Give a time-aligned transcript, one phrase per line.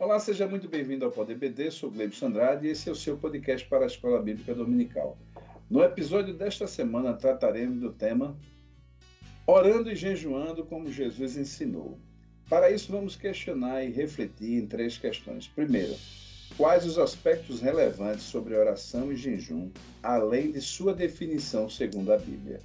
[0.00, 3.18] Olá, seja muito bem-vindo ao Poder BD, sou Gleibson Andrade e esse é o seu
[3.18, 5.18] podcast para a Escola Bíblica Dominical.
[5.68, 8.34] No episódio desta semana trataremos do tema
[9.46, 11.98] Orando e jejuando como Jesus ensinou.
[12.48, 15.46] Para isso, vamos questionar e refletir em três questões.
[15.46, 15.94] Primeiro,
[16.56, 19.70] quais os aspectos relevantes sobre oração e jejum,
[20.02, 22.60] além de sua definição segundo a Bíblia?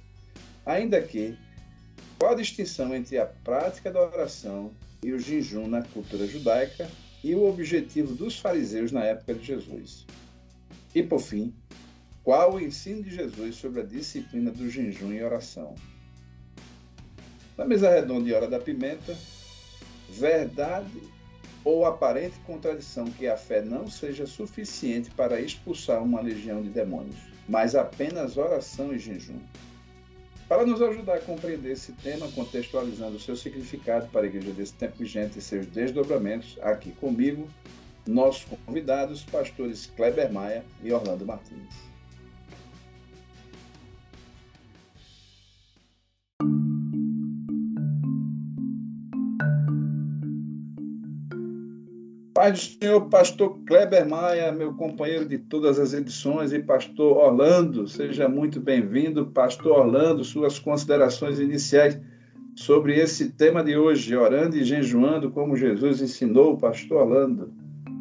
[0.64, 1.36] Ainda que,
[2.18, 4.72] qual a distinção entre a prática da oração
[5.04, 6.88] e o jejum na cultura judaica
[7.26, 10.06] e o objetivo dos fariseus na época de Jesus.
[10.94, 11.52] E, por fim,
[12.22, 15.74] qual o ensino de Jesus sobre a disciplina do jejum e oração?
[17.58, 19.18] Na mesa redonda e hora da pimenta,
[20.08, 21.02] verdade
[21.64, 27.16] ou aparente contradição que a fé não seja suficiente para expulsar uma legião de demônios,
[27.48, 29.40] mas apenas oração e jejum.
[30.48, 34.74] Para nos ajudar a compreender esse tema, contextualizando o seu significado para a Igreja desse
[34.74, 37.48] tempo vigente e seus desdobramentos, aqui comigo,
[38.06, 41.85] nossos convidados, pastores Kleber Maia e Orlando Martins.
[52.36, 57.88] Pai do Senhor, pastor Kleber Maia, meu companheiro de todas as edições, e pastor Orlando,
[57.88, 59.28] seja muito bem-vindo.
[59.28, 61.98] Pastor Orlando, suas considerações iniciais
[62.54, 67.50] sobre esse tema de hoje, orando e jejuando como Jesus ensinou, pastor Orlando.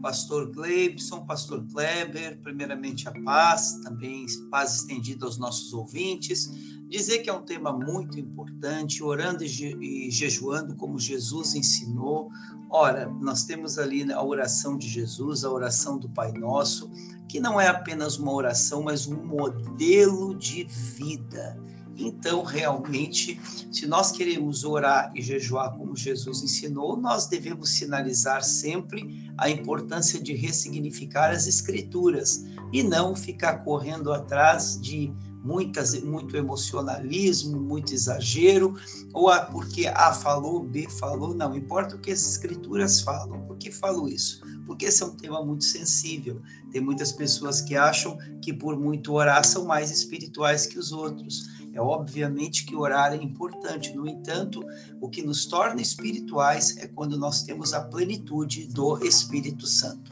[0.02, 6.75] Pastor Gleibson, pastor Kleber, primeiramente a paz, também paz estendida aos nossos ouvintes.
[6.88, 12.30] Dizer que é um tema muito importante, orando e, je e jejuando como Jesus ensinou,
[12.70, 16.92] Ora, nós temos ali a oração de Jesus, a oração do Pai Nosso,
[17.28, 21.58] que não é apenas uma oração, mas um modelo de vida.
[21.98, 23.40] Então, realmente,
[23.72, 30.22] se nós queremos orar e jejuar como Jesus ensinou, nós devemos sinalizar sempre a importância
[30.22, 32.44] de ressignificar as Escrituras
[32.74, 35.14] e não ficar correndo atrás de
[35.46, 38.74] muitas, muito emocionalismo, muito exagero,
[39.14, 43.42] ou a, porque A falou, B falou, não, importa o que as escrituras falam.
[43.46, 44.42] Por que falo isso?
[44.66, 46.42] Porque esse é um tema muito sensível.
[46.72, 51.46] Tem muitas pessoas que acham que por muito orar são mais espirituais que os outros.
[51.72, 54.66] É obviamente que orar é importante, no entanto,
[55.00, 60.12] o que nos torna espirituais é quando nós temos a plenitude do Espírito Santo.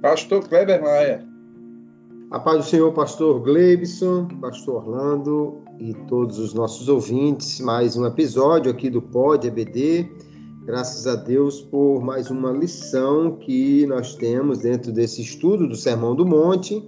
[0.00, 1.33] Pastor Kleber Maia.
[2.34, 7.60] A paz do Senhor, pastor Gleibson, pastor Orlando e todos os nossos ouvintes.
[7.60, 10.10] Mais um episódio aqui do Pod EBD.
[10.64, 16.16] Graças a Deus por mais uma lição que nós temos dentro desse estudo do Sermão
[16.16, 16.82] do Monte.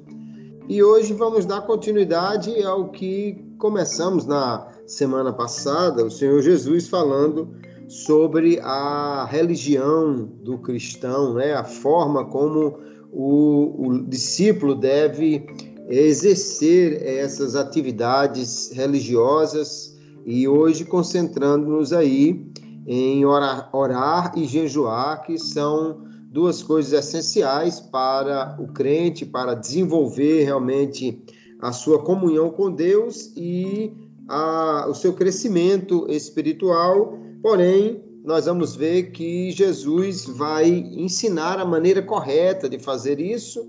[0.68, 7.54] E hoje vamos dar continuidade ao que começamos na semana passada, o Senhor Jesus falando
[7.86, 11.54] sobre a religião do cristão, né?
[11.54, 12.84] a forma como
[13.18, 15.46] o, o discípulo deve
[15.88, 19.96] exercer essas atividades religiosas
[20.26, 22.44] e hoje concentrando-nos aí
[22.86, 30.44] em orar, orar e jejuar, que são duas coisas essenciais para o crente, para desenvolver
[30.44, 31.24] realmente
[31.58, 33.94] a sua comunhão com Deus e
[34.28, 42.02] a, o seu crescimento espiritual, porém nós vamos ver que Jesus vai ensinar a maneira
[42.02, 43.64] correta de fazer isso,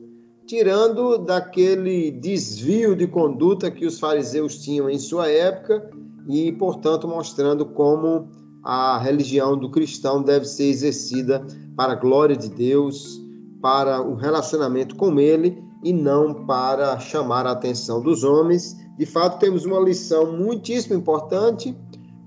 [0.47, 5.88] tirando daquele desvio de conduta que os fariseus tinham em sua época
[6.28, 8.29] e, portanto, mostrando como
[8.63, 11.45] a religião do cristão deve ser exercida
[11.75, 13.22] para a glória de Deus,
[13.62, 18.75] para o relacionamento com Ele e não para chamar a atenção dos homens.
[18.97, 21.78] De fato, temos uma lição muitíssimo importante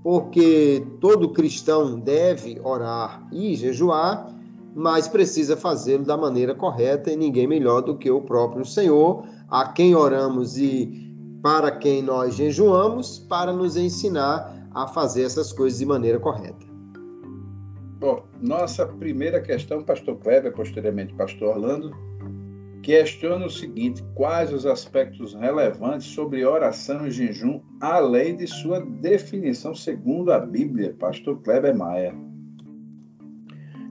[0.03, 4.33] porque todo cristão deve orar e jejuar,
[4.73, 9.67] mas precisa fazê-lo da maneira correta e ninguém melhor do que o próprio Senhor, a
[9.67, 11.11] quem oramos e
[11.41, 16.71] para quem nós jejuamos, para nos ensinar a fazer essas coisas de maneira correta.
[17.99, 21.95] Bom, nossa primeira questão, pastor Kleber, posteriormente pastor Orlando,
[22.81, 29.73] questiona o seguinte: quais os aspectos relevantes sobre oração e jejum, além de sua definição
[29.73, 30.95] segundo a Bíblia?
[30.99, 32.13] Pastor Kleber Maia.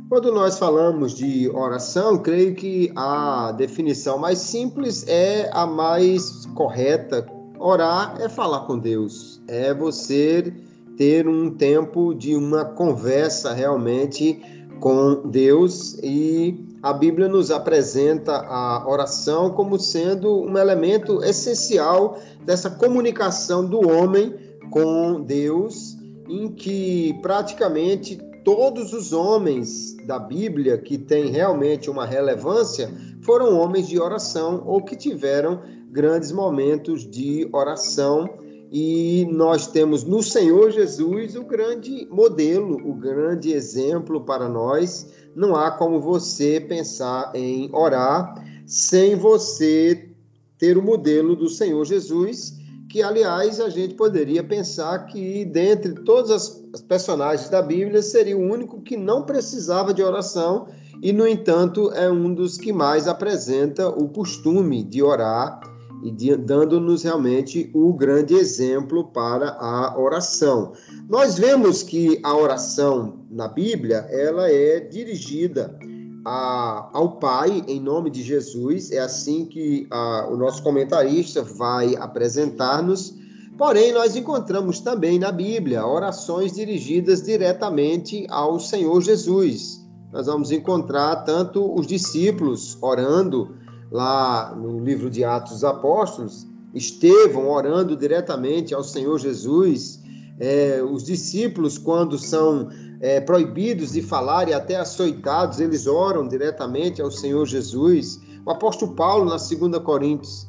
[0.08, 7.24] Quando nós falamos de oração, creio que a definição mais simples é a mais correta.
[7.60, 10.52] Orar é falar com Deus, é você
[10.96, 14.40] ter um tempo de uma conversa realmente
[14.80, 22.70] com Deus e a Bíblia nos apresenta a oração como sendo um elemento essencial dessa
[22.70, 24.34] comunicação do homem
[24.70, 25.98] com Deus,
[26.28, 32.90] em que praticamente todos os homens da Bíblia que têm realmente uma relevância
[33.20, 35.60] foram homens de oração ou que tiveram
[35.90, 38.28] grandes momentos de oração.
[38.72, 45.08] E nós temos no Senhor Jesus o grande modelo, o grande exemplo para nós.
[45.34, 48.34] Não há como você pensar em orar
[48.66, 50.10] sem você
[50.58, 52.60] ter o modelo do Senhor Jesus
[52.90, 58.40] que, aliás, a gente poderia pensar que, dentre todas as personagens da Bíblia, seria o
[58.40, 60.66] único que não precisava de oração
[61.00, 65.60] e, no entanto, é um dos que mais apresenta o costume de orar
[66.02, 70.72] e dando-nos realmente o grande exemplo para a oração.
[71.08, 75.78] Nós vemos que a oração na Bíblia, ela é dirigida
[76.24, 78.90] a, ao Pai em nome de Jesus.
[78.90, 83.14] É assim que a, o nosso comentarista vai apresentar-nos.
[83.56, 89.80] Porém, nós encontramos também na Bíblia orações dirigidas diretamente ao Senhor Jesus.
[90.12, 93.54] Nós vamos encontrar tanto os discípulos orando
[93.92, 100.00] lá no livro de Atos dos Apóstolos, Estevão orando diretamente ao Senhor Jesus,
[100.38, 107.00] é, os discípulos, quando são é, proibidos de falar e até açoitados, eles oram diretamente
[107.00, 108.20] ao Senhor Jesus.
[108.44, 110.46] O apóstolo Paulo, na 2 Coríntios,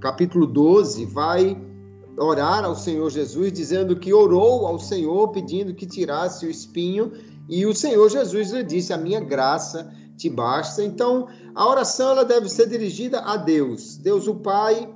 [0.00, 1.60] capítulo 12, vai
[2.16, 7.12] orar ao Senhor Jesus, dizendo que orou ao Senhor, pedindo que tirasse o espinho,
[7.48, 10.84] e o Senhor Jesus lhe disse: A minha graça te basta.
[10.84, 14.88] Então, a oração ela deve ser dirigida a Deus, Deus o Pai,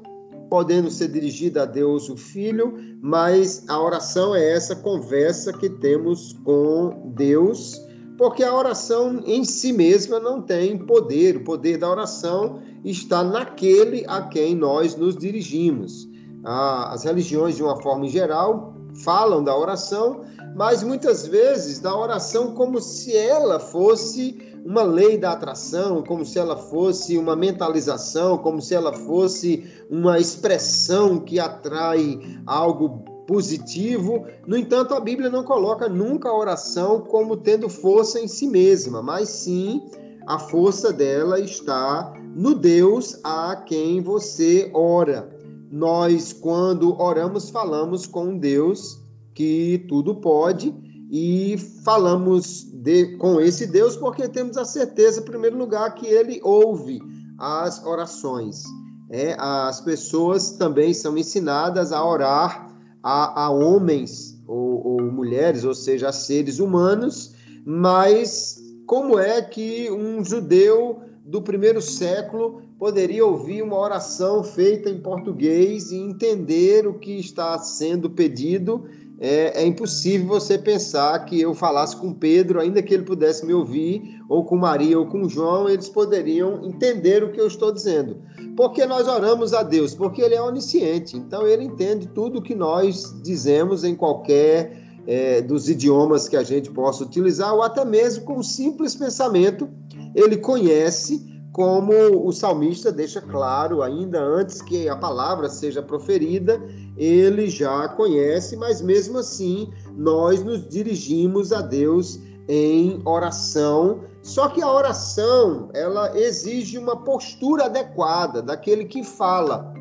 [0.56, 6.32] podendo ser dirigida a Deus o Filho, mas a oração é essa conversa que temos
[6.44, 7.78] com Deus,
[8.16, 14.02] porque a oração em si mesma não tem poder, o poder da oração está naquele
[14.08, 16.08] a quem nós nos dirigimos.
[16.42, 18.74] As religiões, de uma forma geral,
[19.04, 20.22] falam da oração,
[20.56, 26.40] mas muitas vezes da oração como se ela fosse uma lei da atração, como se
[26.40, 34.26] ela fosse uma mentalização, como se ela fosse uma expressão que atrai algo positivo.
[34.44, 39.00] No entanto, a Bíblia não coloca nunca a oração como tendo força em si mesma,
[39.00, 39.84] mas sim
[40.26, 45.30] a força dela está no Deus a quem você ora.
[45.70, 49.00] Nós, quando oramos, falamos com um Deus
[49.32, 50.74] que tudo pode
[51.10, 56.40] e falamos de, com esse Deus porque temos a certeza, em primeiro lugar, que ele
[56.42, 57.00] ouve
[57.38, 58.64] as orações.
[59.10, 65.74] É, as pessoas também são ensinadas a orar a, a homens ou, ou mulheres, ou
[65.74, 73.62] seja, a seres humanos, mas como é que um judeu do primeiro século poderia ouvir
[73.62, 78.84] uma oração feita em português e entender o que está sendo pedido
[79.18, 83.54] é, é, impossível você pensar que eu falasse com Pedro, ainda que ele pudesse me
[83.54, 88.18] ouvir, ou com Maria ou com João, eles poderiam entender o que eu estou dizendo.
[88.56, 89.94] Porque nós oramos a Deus?
[89.94, 95.40] Porque Ele é onisciente, então Ele entende tudo o que nós dizemos em qualquer é,
[95.40, 99.68] dos idiomas que a gente possa utilizar, ou até mesmo com um simples pensamento,
[100.14, 101.94] Ele conhece como
[102.26, 106.60] o salmista deixa claro, ainda antes que a palavra seja proferida,
[106.96, 114.00] ele já conhece, mas mesmo assim nós nos dirigimos a Deus em oração.
[114.22, 119.72] Só que a oração, ela exige uma postura adequada daquele que fala.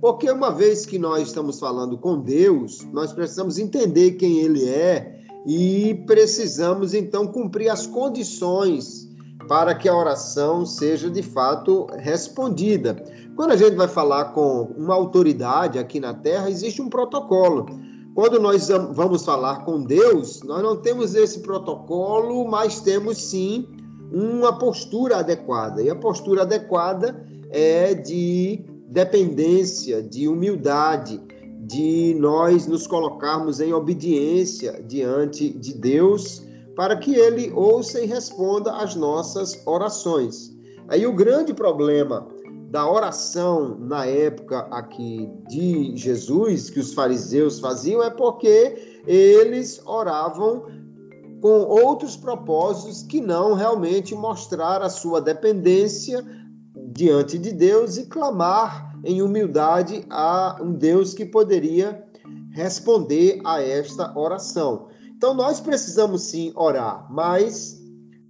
[0.00, 5.20] Porque uma vez que nós estamos falando com Deus, nós precisamos entender quem ele é
[5.46, 9.09] e precisamos então cumprir as condições
[9.50, 13.02] para que a oração seja de fato respondida.
[13.34, 17.66] Quando a gente vai falar com uma autoridade aqui na Terra, existe um protocolo.
[18.14, 23.66] Quando nós vamos falar com Deus, nós não temos esse protocolo, mas temos sim
[24.12, 25.82] uma postura adequada.
[25.82, 31.20] E a postura adequada é de dependência, de humildade,
[31.62, 36.48] de nós nos colocarmos em obediência diante de Deus
[36.80, 40.50] para que ele ouça e responda às nossas orações.
[40.88, 42.26] Aí o grande problema
[42.70, 50.68] da oração na época aqui de Jesus, que os fariseus faziam, é porque eles oravam
[51.42, 56.24] com outros propósitos que não realmente mostrar a sua dependência
[56.94, 62.02] diante de Deus e clamar em humildade a um Deus que poderia
[62.52, 64.88] responder a esta oração.
[65.20, 67.78] Então, nós precisamos sim orar, mas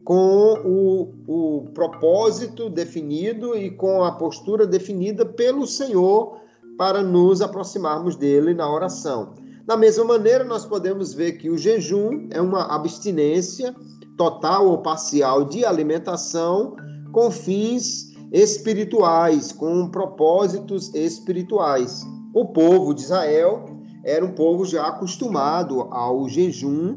[0.04, 6.40] com o, o propósito definido e com a postura definida pelo Senhor
[6.76, 9.35] para nos aproximarmos dele na oração.
[9.64, 13.73] Da mesma maneira, nós podemos ver que o jejum é uma abstinência
[14.16, 16.75] total ou parcial de alimentação
[17.12, 22.04] com fins espirituais, com propósitos espirituais.
[22.35, 26.95] O povo de Israel era um povo já acostumado ao jejum,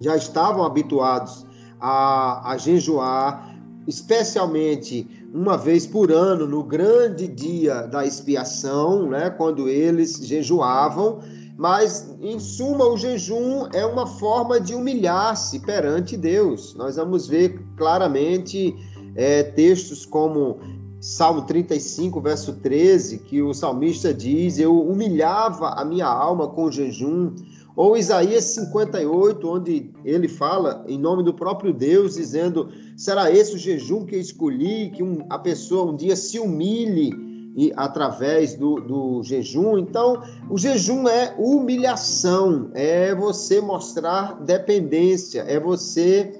[0.00, 1.46] já estavam habituados
[1.80, 3.54] a, a jejuar,
[3.86, 11.20] especialmente uma vez por ano, no grande dia da expiação, né, quando eles jejuavam.
[11.58, 16.74] Mas, em suma, o jejum é uma forma de humilhar-se perante Deus.
[16.74, 18.74] Nós vamos ver claramente
[19.14, 20.58] é, textos como
[21.00, 27.34] Salmo 35, verso 13, que o salmista diz: Eu humilhava a minha alma com jejum.
[27.76, 33.58] Ou Isaías 58, onde ele fala em nome do próprio Deus, dizendo: Será esse o
[33.58, 34.90] jejum que eu escolhi?
[34.90, 37.12] Que um, a pessoa um dia se humilhe
[37.56, 39.78] e, através do, do jejum.
[39.78, 46.32] Então, o jejum é humilhação, é você mostrar dependência, é você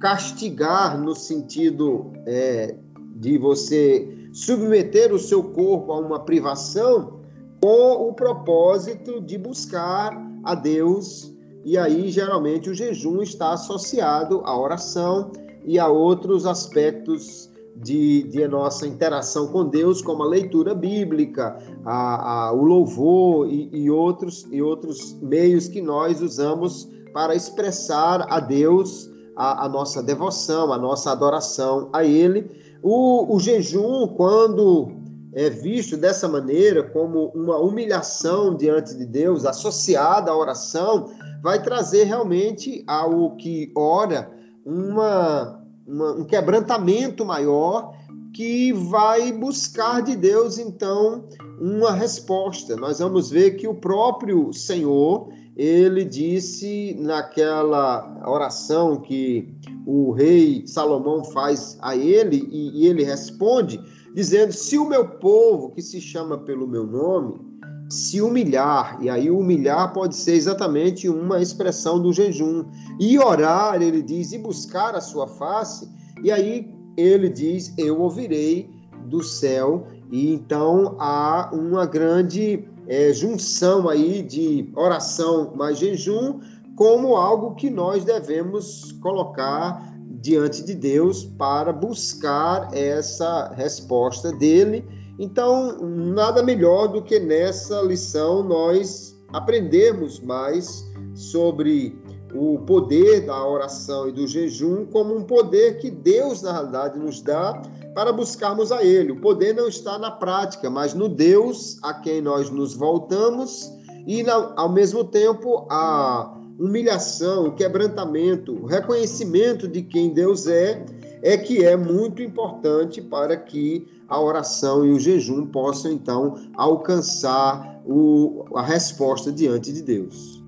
[0.00, 2.76] castigar no sentido é,
[3.14, 7.20] de você submeter o seu corpo a uma privação
[7.62, 11.32] com o propósito de buscar a Deus.
[11.64, 15.32] E aí, geralmente, o jejum está associado à oração
[15.64, 22.48] e a outros aspectos de, de nossa interação com Deus, como a leitura bíblica, a,
[22.48, 28.40] a, o louvor e, e, outros, e outros meios que nós usamos para expressar a
[28.40, 32.50] Deus a, a nossa devoção, a nossa adoração a Ele.
[32.86, 34.92] O, o jejum, quando
[35.32, 41.10] é visto dessa maneira, como uma humilhação diante de Deus, associada à oração,
[41.42, 44.30] vai trazer realmente ao que ora
[44.66, 47.94] uma, uma, um quebrantamento maior
[48.34, 51.24] que vai buscar de Deus, então,
[51.58, 52.76] uma resposta.
[52.76, 59.54] Nós vamos ver que o próprio Senhor, ele disse naquela oração que
[59.86, 63.80] o rei Salomão faz a ele, e, ele responde,
[64.14, 67.40] dizendo: Se o meu povo, que se chama pelo meu nome,
[67.88, 72.64] se humilhar, e aí humilhar pode ser exatamente uma expressão do jejum,
[72.98, 75.88] e orar, ele diz, e buscar a sua face,
[76.22, 78.68] e aí ele diz: Eu ouvirei
[79.06, 86.40] do céu, e então há uma grande é, junção aí de oração mais jejum
[86.76, 94.84] como algo que nós devemos colocar diante de Deus para buscar essa resposta dele.
[95.18, 101.96] Então, nada melhor do que nessa lição nós aprendermos mais sobre
[102.34, 107.20] o poder da oração e do jejum como um poder que Deus, na realidade, nos
[107.20, 107.62] dá
[107.94, 109.12] para buscarmos a Ele.
[109.12, 113.72] O poder não está na prática, mas no Deus a quem nós nos voltamos
[114.06, 120.84] e, ao mesmo tempo, a humilhação, o quebrantamento, o reconhecimento de quem Deus é,
[121.22, 127.80] é que é muito importante para que a oração e o jejum possam, então, alcançar
[127.86, 130.42] o, a resposta diante de Deus.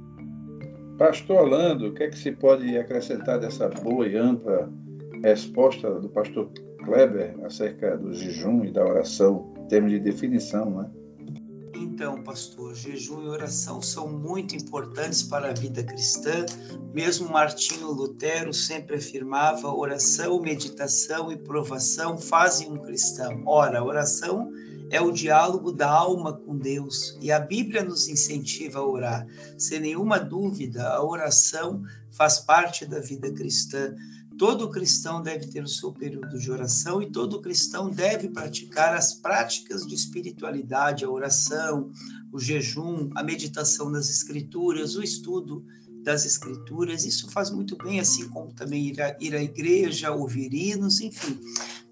[0.98, 4.70] Pastor Orlando, o que é que se pode acrescentar dessa boa e ampla
[5.22, 6.48] resposta do pastor
[6.86, 10.90] Kleber acerca do jejum e da oração, em termos de definição, né?
[11.74, 16.46] Então, pastor, jejum e oração são muito importantes para a vida cristã.
[16.94, 23.42] Mesmo Martinho Lutero sempre afirmava: oração, meditação e provação fazem um cristão.
[23.44, 24.50] Ora, oração
[24.90, 29.26] é o diálogo da alma com Deus e a Bíblia nos incentiva a orar.
[29.58, 33.94] Sem nenhuma dúvida, a oração faz parte da vida cristã.
[34.38, 39.14] Todo cristão deve ter o seu período de oração e todo cristão deve praticar as
[39.14, 41.90] práticas de espiritualidade, a oração,
[42.30, 45.64] o jejum, a meditação das escrituras, o estudo
[46.02, 47.06] das escrituras.
[47.06, 51.40] Isso faz muito bem, assim como também ir, à, ir à igreja, ouvir hinos, enfim.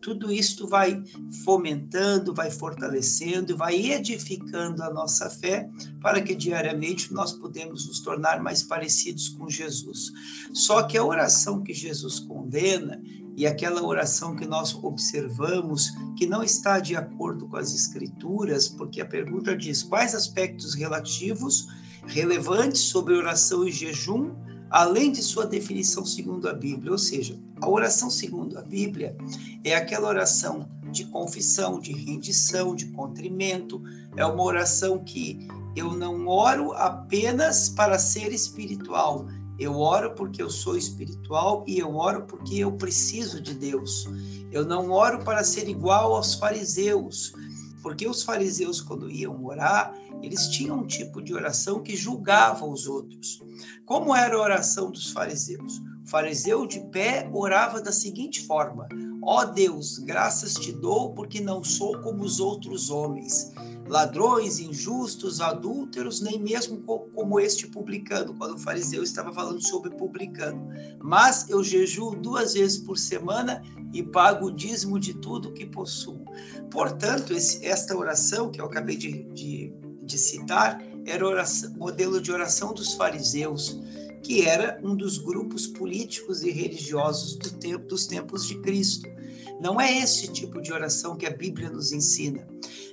[0.04, 1.02] Tudo isto vai
[1.46, 5.66] fomentando, vai fortalecendo, vai edificando a nossa fé
[6.02, 10.12] para que diariamente nós podemos nos tornar mais parecidos com Jesus.
[10.52, 13.00] Só que a oração que Jesus condena
[13.34, 19.00] e aquela oração que nós observamos que não está de acordo com as escrituras, porque
[19.00, 21.66] a pergunta diz quais aspectos relativos
[22.06, 24.34] relevantes sobre oração e jejum
[24.74, 26.90] além de sua definição segundo a Bíblia.
[26.90, 29.16] Ou seja, a oração segundo a Bíblia
[29.62, 33.80] é aquela oração de confissão, de rendição, de contrimento.
[34.16, 39.28] É uma oração que eu não oro apenas para ser espiritual.
[39.60, 44.08] Eu oro porque eu sou espiritual e eu oro porque eu preciso de Deus.
[44.50, 47.32] Eu não oro para ser igual aos fariseus.
[47.84, 52.86] Porque os fariseus, quando iam orar, eles tinham um tipo de oração que julgava os
[52.86, 53.42] outros.
[53.84, 55.82] Como era a oração dos fariseus?
[56.02, 58.88] O fariseu de pé orava da seguinte forma:
[59.22, 63.52] Ó oh Deus, graças te dou porque não sou como os outros homens,
[63.86, 66.80] ladrões, injustos, adúlteros, nem mesmo
[67.14, 70.70] como este publicano, quando o fariseu estava falando sobre publicano.
[71.02, 73.62] Mas eu jejuo duas vezes por semana
[73.94, 76.22] e pago o dízimo de tudo que possuo.
[76.70, 79.72] Portanto, esse, esta oração que eu acabei de, de,
[80.02, 83.80] de citar era o modelo de oração dos fariseus
[84.24, 89.06] que era um dos grupos políticos e religiosos do tempo, dos tempos de Cristo.
[89.60, 92.48] Não é esse tipo de oração que a Bíblia nos ensina,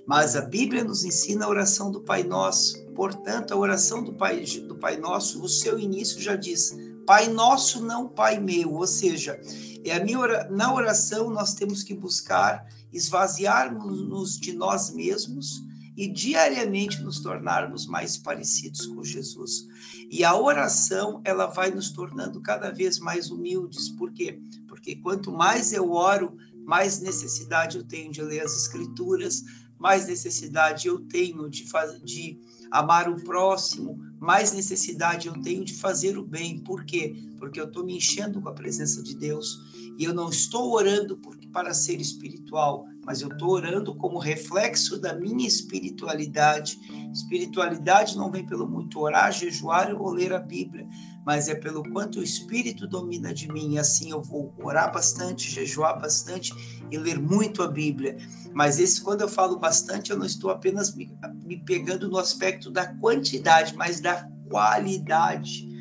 [0.05, 2.85] mas a Bíblia nos ensina a oração do Pai Nosso.
[2.93, 7.81] Portanto, a oração do Pai, do Pai Nosso, o seu início já diz: Pai Nosso,
[7.81, 8.73] não Pai meu.
[8.73, 9.39] Ou seja,
[9.83, 15.63] é a minha, na oração nós temos que buscar esvaziarmos-nos de nós mesmos
[15.95, 19.67] e diariamente nos tornarmos mais parecidos com Jesus.
[20.09, 23.89] E a oração, ela vai nos tornando cada vez mais humildes.
[23.89, 24.39] Por quê?
[24.67, 29.43] Porque quanto mais eu oro, mais necessidade eu tenho de ler as escrituras,
[29.77, 31.65] mais necessidade eu tenho de,
[32.03, 36.59] de amar o próximo, mais necessidade eu tenho de fazer o bem.
[36.59, 37.15] Por quê?
[37.39, 39.59] Porque eu estou me enchendo com a presença de Deus
[39.97, 44.99] e eu não estou orando porque, para ser espiritual, mas eu estou orando como reflexo
[44.99, 46.79] da minha espiritualidade.
[47.11, 50.87] Espiritualidade não vem pelo muito orar, jejuar ou ler a Bíblia,
[51.25, 53.73] mas é pelo quanto o Espírito domina de mim.
[53.73, 56.53] E assim eu vou orar bastante, jejuar bastante
[56.89, 58.17] e ler muito a Bíblia.
[58.53, 61.11] Mas esse, quando eu falo bastante, eu não estou apenas me,
[61.43, 64.10] me pegando no aspecto da quantidade, mas da
[64.51, 65.71] qualidade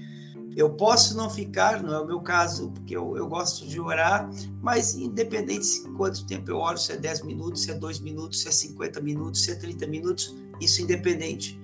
[0.57, 4.29] eu posso não ficar, não é o meu caso, porque eu, eu gosto de orar,
[4.61, 8.41] mas independente de quanto tempo eu oro, se é 10 minutos, se é 2 minutos,
[8.41, 11.59] se é 50 minutos, se é 30 minutos, isso independente.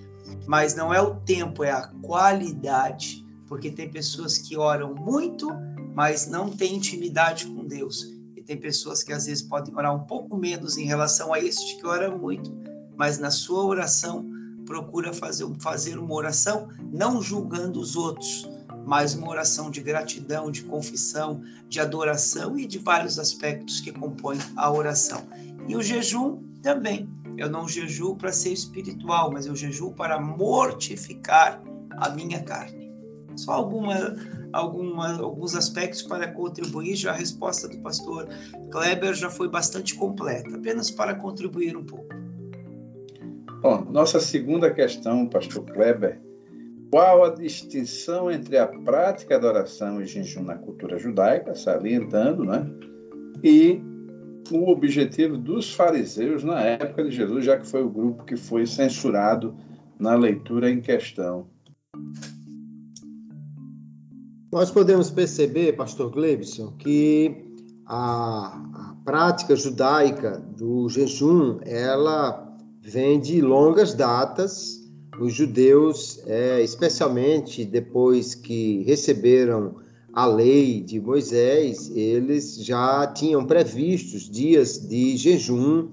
[0.46, 5.48] Mas não é o tempo, é a qualidade, porque tem pessoas que oram muito,
[5.94, 8.04] mas não têm intimidade com Deus.
[8.36, 11.76] E tem pessoas que às vezes podem orar um pouco menos em relação a este
[11.76, 12.56] que ora muito,
[12.96, 14.24] mas na sua oração
[14.66, 18.46] procura fazer, fazer uma oração não julgando os outros,
[18.84, 24.38] mas uma oração de gratidão, de confissão, de adoração e de vários aspectos que compõem
[24.54, 25.26] a oração.
[25.66, 27.08] E o jejum também.
[27.36, 31.62] Eu não jejuo para ser espiritual, mas eu jejuo para mortificar
[31.98, 32.90] a minha carne.
[33.36, 34.16] Só alguma,
[34.52, 36.96] alguma, alguns aspectos para contribuir.
[36.96, 38.26] Já a resposta do pastor
[38.70, 42.15] Kleber já foi bastante completa, apenas para contribuir um pouco.
[43.66, 46.20] Bom, nossa segunda questão, pastor Kleber,
[46.88, 52.64] qual a distinção entre a prática da oração e jejum na cultura judaica, salientando, né?
[53.42, 53.82] E
[54.52, 58.64] o objetivo dos fariseus na época de Jesus, já que foi o grupo que foi
[58.66, 59.52] censurado
[59.98, 61.48] na leitura em questão.
[64.52, 67.34] Nós podemos perceber, pastor Glebson, que
[67.84, 72.45] a, a prática judaica do jejum, ela
[72.86, 74.80] vem de longas datas,
[75.20, 79.76] os judeus, é, especialmente depois que receberam
[80.12, 85.88] a lei de Moisés, eles já tinham previstos dias de jejum,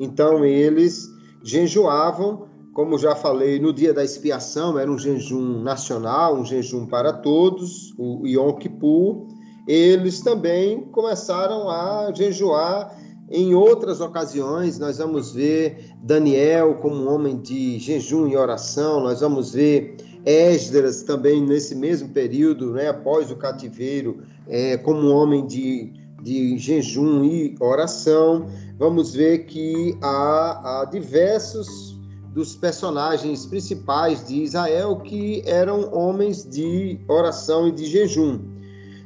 [0.00, 1.06] então eles
[1.44, 7.12] jejuavam, como já falei, no dia da expiação, era um jejum nacional, um jejum para
[7.12, 9.26] todos, o Yom Kippur.
[9.66, 12.96] Eles também começaram a jejuar
[13.30, 19.20] em outras ocasiões, nós vamos ver Daniel como um homem de jejum e oração, nós
[19.20, 25.46] vamos ver Esdras também nesse mesmo período, né, após o cativeiro, é, como um homem
[25.46, 28.46] de, de jejum e oração.
[28.78, 31.98] Vamos ver que há, há diversos
[32.32, 38.57] dos personagens principais de Israel que eram homens de oração e de jejum.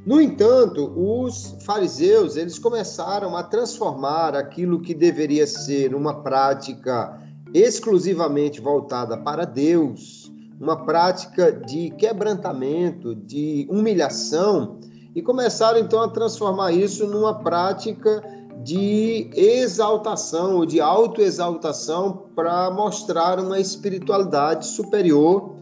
[0.05, 7.21] No entanto, os fariseus, eles começaram a transformar aquilo que deveria ser uma prática
[7.55, 14.81] exclusivamente voltada para Deus, uma prática de quebrantamento, de humilhação,
[15.15, 18.25] e começaram então a transformar isso numa prática
[18.65, 25.55] de exaltação ou de autoexaltação para mostrar uma espiritualidade superior,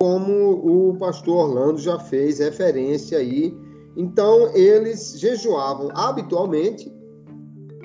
[0.00, 3.56] como o pastor Orlando já fez referência aí
[3.96, 6.92] então, eles jejuavam habitualmente.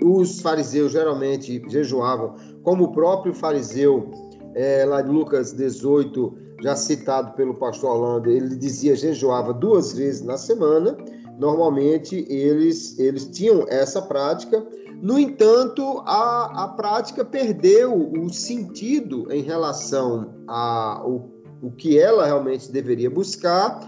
[0.04, 4.10] Os fariseus geralmente jejuavam, como o próprio fariseu,
[4.56, 10.22] é, lá de Lucas 18, já citado pelo pastor Orlando, ele dizia jejuava duas vezes
[10.22, 10.98] na semana.
[11.38, 14.66] Normalmente, eles, eles tinham essa prática.
[15.02, 21.30] No entanto, a, a prática perdeu o sentido em relação ao
[21.62, 23.80] o que ela realmente deveria buscar,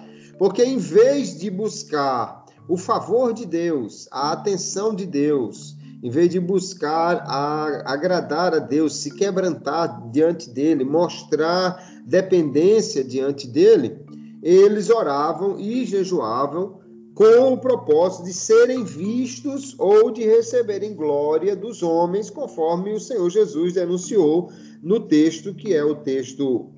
[0.41, 6.31] porque em vez de buscar o favor de Deus, a atenção de Deus, em vez
[6.31, 13.99] de buscar a, agradar a Deus, se quebrantar diante dele, mostrar dependência diante dele,
[14.41, 16.79] eles oravam e jejuavam
[17.13, 23.29] com o propósito de serem vistos ou de receberem glória dos homens, conforme o Senhor
[23.29, 24.51] Jesus denunciou
[24.81, 26.71] no texto que é o texto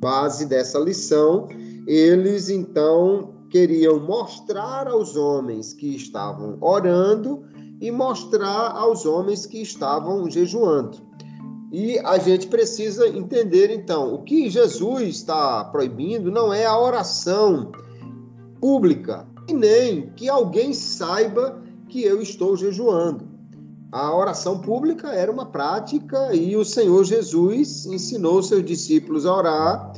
[0.00, 1.46] base dessa lição.
[1.86, 7.44] Eles então queriam mostrar aos homens que estavam orando
[7.80, 10.98] e mostrar aos homens que estavam jejuando.
[11.72, 17.70] E a gente precisa entender então, o que Jesus está proibindo não é a oração
[18.60, 23.28] pública, e nem que alguém saiba que eu estou jejuando.
[23.92, 29.92] A oração pública era uma prática e o Senhor Jesus ensinou seus discípulos a orar.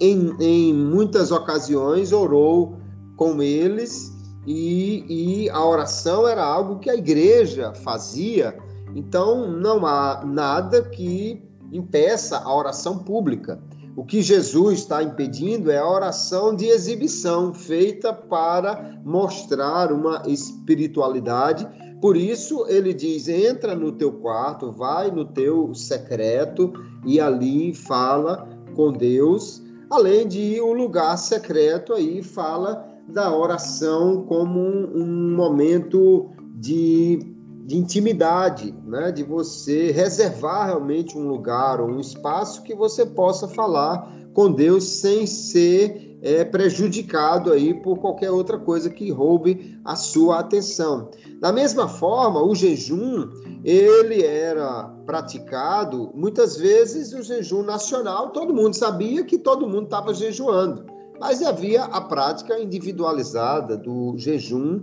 [0.00, 2.76] Em, em muitas ocasiões, orou
[3.16, 4.12] com eles
[4.46, 5.04] e,
[5.44, 8.56] e a oração era algo que a igreja fazia.
[8.94, 13.60] Então, não há nada que impeça a oração pública.
[13.96, 21.66] O que Jesus está impedindo é a oração de exibição, feita para mostrar uma espiritualidade.
[22.00, 26.72] Por isso, ele diz: entra no teu quarto, vai no teu secreto
[27.06, 29.62] e ali fala com Deus.
[29.90, 37.78] Além de o lugar secreto, aí fala da oração como um, um momento de de
[37.78, 39.10] intimidade, né?
[39.10, 44.84] de você reservar realmente um lugar ou um espaço que você possa falar com Deus
[44.84, 51.10] sem ser é, prejudicado aí por qualquer outra coisa que roube a sua atenção.
[51.40, 53.28] Da mesma forma, o jejum
[53.62, 58.30] ele era praticado muitas vezes o jejum nacional.
[58.30, 60.86] Todo mundo sabia que todo mundo estava jejuando,
[61.20, 64.80] mas havia a prática individualizada do jejum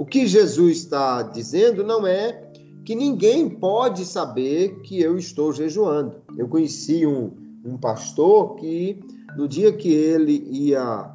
[0.00, 2.50] o que Jesus está dizendo não é
[2.86, 6.16] que ninguém pode saber que eu estou jejuando.
[6.38, 7.30] Eu conheci um,
[7.62, 8.98] um pastor que,
[9.36, 11.10] no dia que ele ia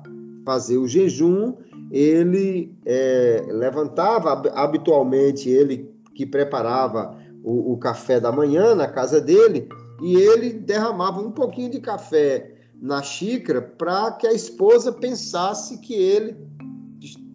[0.46, 1.54] fazer o jejum,
[1.92, 9.68] ele é, levantava habitualmente, ele que preparava o, o café da manhã na casa dele,
[10.02, 15.94] e ele derramava um pouquinho de café na xícara para que a esposa pensasse que
[15.94, 16.36] ele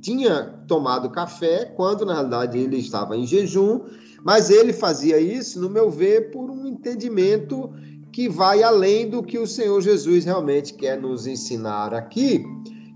[0.01, 3.81] tinha tomado café, quando na realidade ele estava em jejum,
[4.23, 7.71] mas ele fazia isso, no meu ver, por um entendimento
[8.13, 12.45] que vai além do que o Senhor Jesus realmente quer nos ensinar aqui,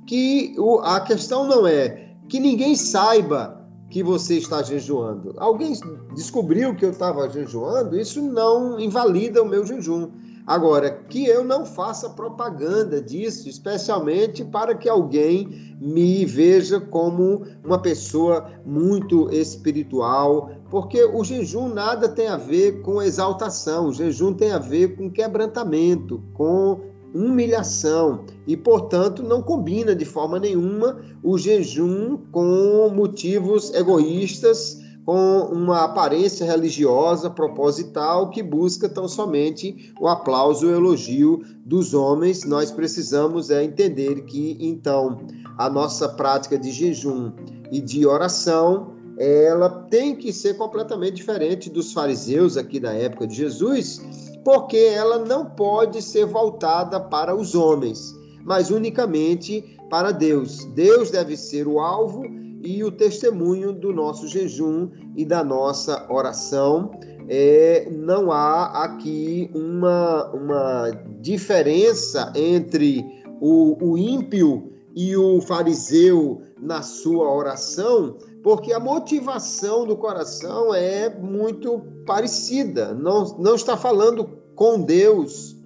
[0.07, 5.35] que o, a questão não é que ninguém saiba que você está jejuando.
[5.37, 5.73] Alguém
[6.15, 10.11] descobriu que eu estava jejuando, isso não invalida o meu jejum.
[10.47, 17.79] Agora, que eu não faça propaganda disso, especialmente para que alguém me veja como uma
[17.79, 24.53] pessoa muito espiritual, porque o jejum nada tem a ver com exaltação, o jejum tem
[24.53, 26.79] a ver com quebrantamento, com
[27.15, 35.85] humilhação e, portanto, não combina de forma nenhuma o jejum com motivos egoístas com uma
[35.85, 42.45] aparência religiosa proposital que busca tão somente o aplauso e o elogio dos homens.
[42.45, 45.21] Nós precisamos é entender que então
[45.59, 47.33] a nossa prática de jejum
[47.71, 53.35] e de oração ela tem que ser completamente diferente dos fariseus aqui da época de
[53.35, 54.03] Jesus,
[54.45, 58.13] porque ela não pode ser voltada para os homens,
[58.45, 60.65] mas unicamente para Deus.
[60.75, 62.25] Deus deve ser o alvo
[62.65, 66.91] e o testemunho do nosso jejum e da nossa oração.
[67.29, 73.05] É, não há aqui uma, uma diferença entre
[73.41, 81.09] o, o ímpio e o fariseu na sua oração, porque a motivação do coração é
[81.11, 82.95] muito parecida.
[82.95, 85.57] Não, não está falando com Deus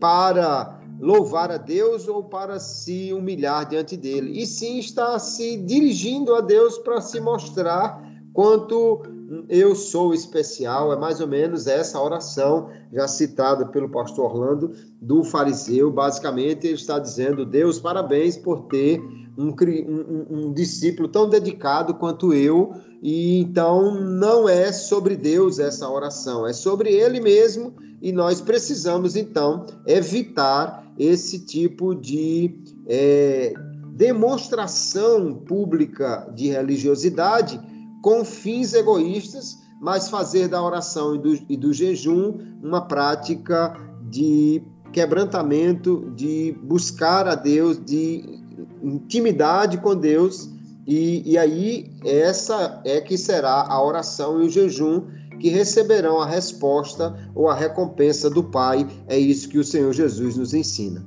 [0.00, 0.73] para
[1.04, 6.40] louvar a Deus ou para se humilhar diante dele, e sim está se dirigindo a
[6.40, 9.02] Deus para se mostrar quanto
[9.48, 10.92] eu sou especial.
[10.92, 15.90] É mais ou menos essa oração já citada pelo pastor Orlando do fariseu.
[15.90, 19.02] Basicamente, ele está dizendo: Deus, parabéns por ter
[19.36, 22.72] um, um, um discípulo tão dedicado quanto eu.
[23.02, 27.74] E então não é sobre Deus essa oração, é sobre ele mesmo.
[28.00, 32.54] E nós precisamos então evitar esse tipo de
[32.86, 33.54] é,
[33.94, 37.60] demonstração pública de religiosidade
[38.02, 43.74] com fins egoístas, mas fazer da oração e do, e do jejum uma prática
[44.08, 48.43] de quebrantamento, de buscar a Deus, de
[48.82, 50.50] intimidade com Deus,
[50.86, 55.06] e, e aí essa é que será a oração e o jejum
[55.40, 58.86] que receberão a resposta ou a recompensa do Pai.
[59.08, 61.04] É isso que o Senhor Jesus nos ensina.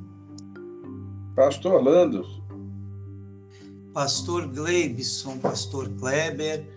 [1.35, 2.23] Pastor Orlando.
[3.93, 6.67] Pastor Gleibson, Pastor Kleber,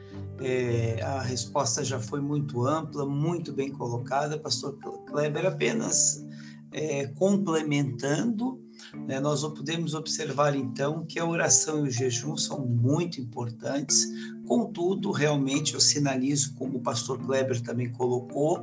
[0.40, 4.38] é, a resposta já foi muito ampla, muito bem colocada.
[4.38, 6.24] Pastor Kleber, apenas
[6.72, 8.58] é, complementando
[9.06, 9.20] né?
[9.20, 14.06] Nós podemos observar então que a oração e o jejum são muito importantes,
[14.46, 18.60] contudo, realmente eu sinalizo, como o pastor Kleber também colocou,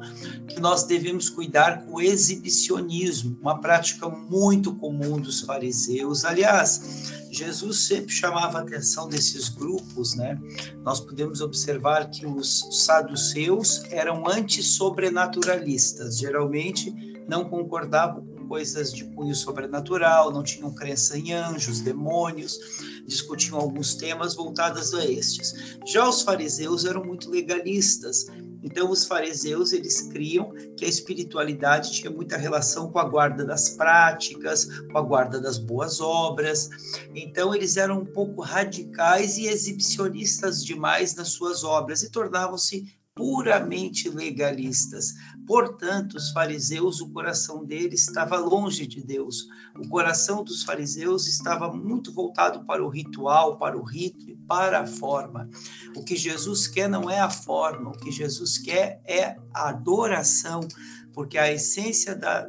[0.47, 6.25] que nós devemos cuidar com o exibicionismo, uma prática muito comum dos fariseus.
[6.25, 10.37] Aliás, Jesus sempre chamava a atenção desses grupos, né?
[10.83, 16.93] Nós podemos observar que os saduceus eram antissobrenaturalistas, geralmente
[17.27, 22.57] não concordavam coisas de cunho sobrenatural, não tinham crença em anjos, demônios,
[23.05, 25.77] discutiam alguns temas voltados a estes.
[25.85, 28.25] Já os fariseus eram muito legalistas.
[28.63, 33.69] Então os fariseus eles criam que a espiritualidade tinha muita relação com a guarda das
[33.69, 36.69] práticas, com a guarda das boas obras.
[37.15, 44.09] Então eles eram um pouco radicais e exibicionistas demais nas suas obras e tornavam-se puramente
[44.09, 45.13] legalistas.
[45.47, 49.47] Portanto, os fariseus, o coração deles estava longe de Deus.
[49.79, 54.81] O coração dos fariseus estava muito voltado para o ritual, para o rito e para
[54.81, 55.49] a forma.
[55.95, 60.59] O que Jesus quer não é a forma, o que Jesus quer é a adoração,
[61.13, 62.45] porque a essência da,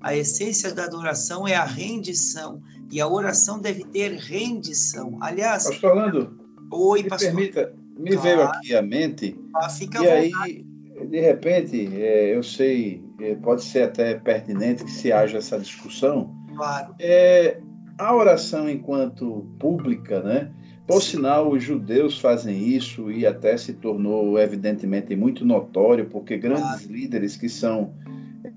[0.00, 5.18] a essência da adoração é a rendição, e a oração deve ter rendição.
[5.20, 7.28] Aliás, Pastor Orlando, oi, me pastor.
[7.28, 8.22] permita, me claro.
[8.22, 9.38] veio aqui à mente.
[9.54, 10.66] Ah, fica e aí,
[11.06, 16.34] de repente, é, eu sei, é, pode ser até pertinente que se haja essa discussão.
[16.56, 16.94] Claro.
[16.98, 17.58] É,
[17.96, 20.50] a oração enquanto pública, né?
[20.86, 21.16] Por Sim.
[21.16, 26.82] sinal, os judeus fazem isso e até se tornou, evidentemente, muito notório, porque grandes claro.
[26.88, 27.92] líderes que são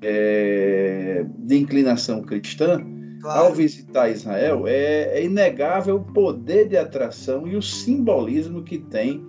[0.02, 2.82] é, de inclinação cristã,
[3.22, 3.48] claro.
[3.48, 9.22] ao visitar Israel, é, é inegável o poder de atração e o simbolismo que tem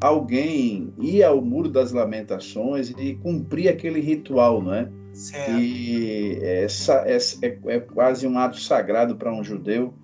[0.00, 4.88] alguém ir ao Muro das Lamentações e cumprir aquele ritual, não é?
[5.12, 5.58] Certo.
[5.58, 9.94] E essa, essa é, é, quase um ato sagrado para um judeu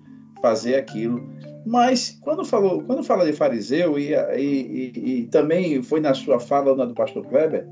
[0.41, 1.23] fazer aquilo.
[1.65, 6.39] Mas quando falou, quando fala de fariseu e, e, e, e também foi na sua
[6.39, 7.67] fala na do Pastor Kleber,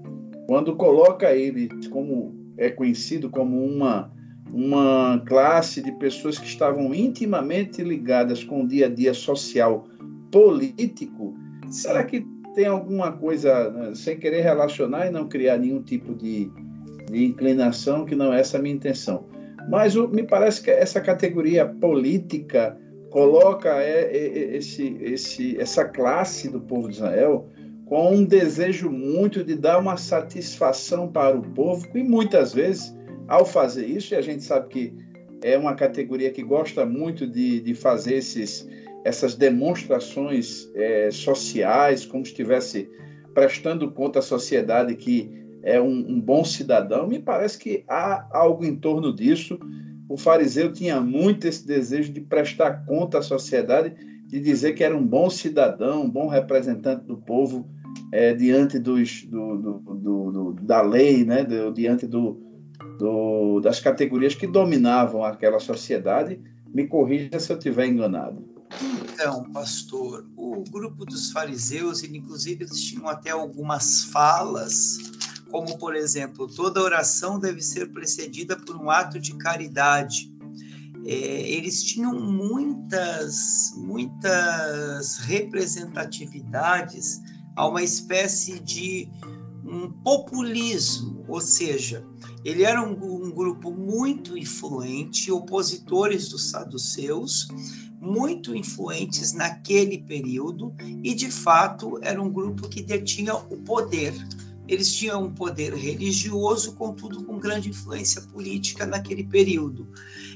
[0.47, 4.11] quando coloca ele como é conhecido como uma
[4.53, 9.85] uma classe de pessoas que estavam intimamente ligadas com o dia a dia social
[10.29, 11.33] político,
[11.71, 16.51] Será que tem alguma coisa, né, sem querer relacionar e não criar nenhum tipo de,
[17.09, 19.25] de inclinação, que não é essa a minha intenção?
[19.69, 22.77] Mas o, me parece que essa categoria política
[23.09, 27.47] coloca é, é, é, esse, esse, essa classe do povo de Israel
[27.85, 32.95] com um desejo muito de dar uma satisfação para o povo, e muitas vezes,
[33.27, 34.93] ao fazer isso, e a gente sabe que
[35.43, 38.65] é uma categoria que gosta muito de, de fazer esses,
[39.03, 42.89] essas demonstrações é, sociais, como se estivesse
[43.33, 45.29] prestando conta à sociedade que
[45.63, 49.59] é um, um, bom cidadão, me parece que há algo em torno disso.
[50.09, 53.93] O fariseu tinha muito esse desejo de prestar conta à sociedade,
[54.25, 57.67] de dizer que era um bom cidadão, um bom representante do povo
[58.11, 62.09] é, diante dos, do, do, do, da lei, né, diante
[63.61, 66.39] das categorias que dominavam aquela sociedade.
[66.73, 68.51] Me corrija se eu estiver enganado.
[68.79, 74.97] Então, pastor, o grupo dos fariseus, inclusive, eles tinham até algumas falas,
[75.49, 80.31] como, por exemplo, toda oração deve ser precedida por um ato de caridade.
[81.05, 87.19] É, eles tinham muitas, muitas representatividades
[87.55, 89.09] a uma espécie de
[89.71, 92.05] um populismo, ou seja,
[92.43, 97.47] ele era um, um grupo muito influente, opositores dos saduceus,
[98.01, 104.13] muito influentes naquele período e, de fato, era um grupo que detinha o poder.
[104.67, 109.87] Eles tinham um poder religioso, contudo, com grande influência política naquele período.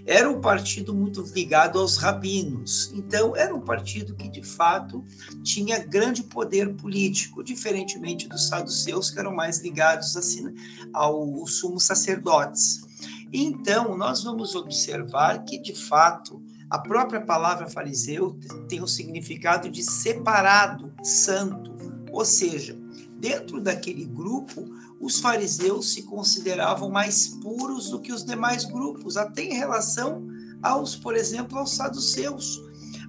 [0.05, 5.03] Era um partido muito ligado aos rabinos, então, era um partido que, de fato,
[5.43, 10.53] tinha grande poder político, diferentemente dos saduceus, que eram mais ligados assim,
[10.93, 12.81] aos sumos sacerdotes.
[13.33, 18.37] Então, nós vamos observar que, de fato, a própria palavra fariseu
[18.69, 21.73] tem o significado de separado, santo,
[22.11, 22.77] ou seja,
[23.17, 24.63] dentro daquele grupo,
[24.99, 30.25] os fariseus se consideravam mais puros do que os demais grupos, até em relação
[30.62, 32.62] aos, por exemplo, aos saduceus.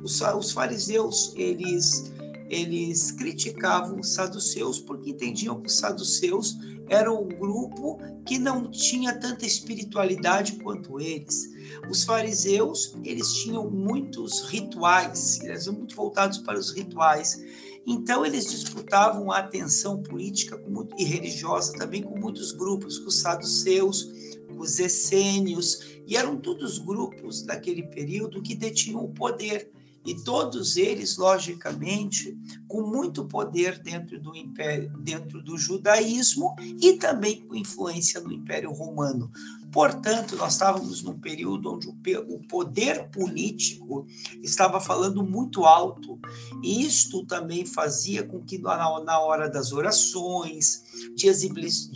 [0.03, 2.13] Os, os fariseus, eles
[2.49, 6.57] eles criticavam os saduceus porque entendiam que os saduceus
[6.89, 11.51] eram um grupo que não tinha tanta espiritualidade quanto eles.
[11.91, 17.41] Os fariseus, eles tinham muitos rituais, eles eram muito voltados para os rituais.
[17.87, 20.61] Então, eles disputavam a atenção política
[20.99, 24.11] e religiosa também com muitos grupos, com os saduceus,
[24.49, 29.71] com os essênios, e eram todos grupos daquele período que detinham o poder
[30.07, 37.41] e todos eles, logicamente, com muito poder dentro do império, dentro do judaísmo e também
[37.41, 39.29] com influência no Império Romano.
[39.73, 44.07] Portanto, nós estávamos num período onde o poder político
[44.43, 46.19] estava falando muito alto,
[46.63, 51.29] e isto também fazia com que, na hora das orações, de,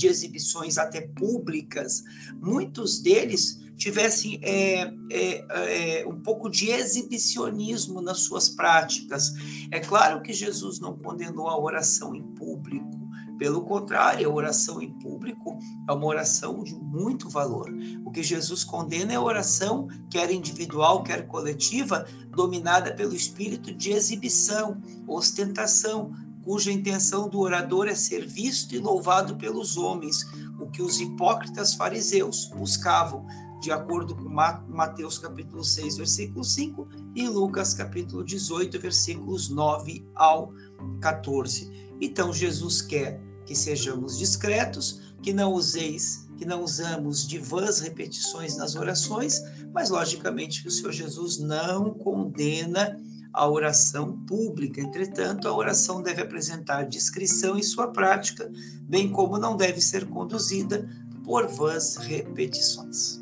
[0.07, 2.03] exibições até públicas,
[2.41, 9.33] muitos deles tivessem é, é, é, um pouco de exibicionismo nas suas práticas.
[9.71, 13.00] É claro que Jesus não condenou a oração em público,
[13.41, 17.73] pelo contrário, a oração em público é uma oração de muito valor.
[18.05, 23.93] O que Jesus condena é a oração, quer individual, quer coletiva, dominada pelo espírito de
[23.93, 26.13] exibição, ostentação,
[26.45, 30.23] cuja intenção do orador é ser visto e louvado pelos homens,
[30.61, 33.25] o que os hipócritas fariseus buscavam,
[33.63, 34.29] de acordo com
[34.69, 40.53] Mateus capítulo 6, versículo 5 e Lucas capítulo 18, versículos 9 ao
[41.01, 41.89] 14.
[42.03, 48.57] Então Jesus quer que sejamos discretos, que não useis, que não usamos de vãs repetições
[48.57, 49.43] nas orações,
[49.75, 52.97] mas logicamente que o Senhor Jesus não condena
[53.33, 54.81] a oração pública.
[54.81, 58.49] Entretanto, a oração deve apresentar discrição em sua prática,
[58.83, 60.89] bem como não deve ser conduzida
[61.25, 63.21] por vãs repetições.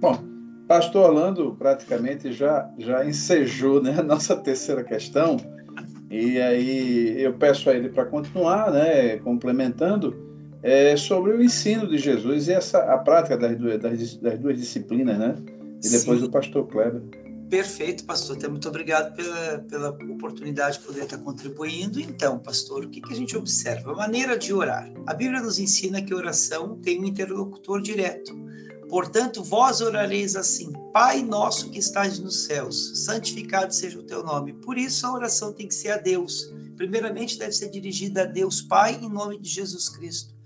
[0.00, 0.24] Bom,
[0.66, 5.36] pastor Orlando praticamente já, já ensejou né, a nossa terceira questão,
[6.10, 10.16] e aí eu peço a ele para continuar, né, complementando,
[10.62, 14.58] é, sobre o ensino de Jesus e essa, a prática das duas, das, das duas
[14.58, 15.36] disciplinas, né?
[15.84, 16.26] E depois Sim.
[16.26, 17.02] o pastor Kleber.
[17.48, 18.36] Perfeito, pastor.
[18.50, 21.98] muito obrigado pela, pela oportunidade de poder estar contribuindo.
[21.98, 23.92] Então, pastor, o que, que a gente observa?
[23.92, 24.92] A maneira de orar.
[25.06, 28.36] A Bíblia nos ensina que oração tem um interlocutor direto.
[28.88, 34.54] Portanto, vós orareis assim: Pai nosso que estás nos céus, santificado seja o teu nome.
[34.54, 36.52] Por isso, a oração tem que ser a Deus.
[36.76, 40.37] Primeiramente, deve ser dirigida a Deus Pai, em nome de Jesus Cristo.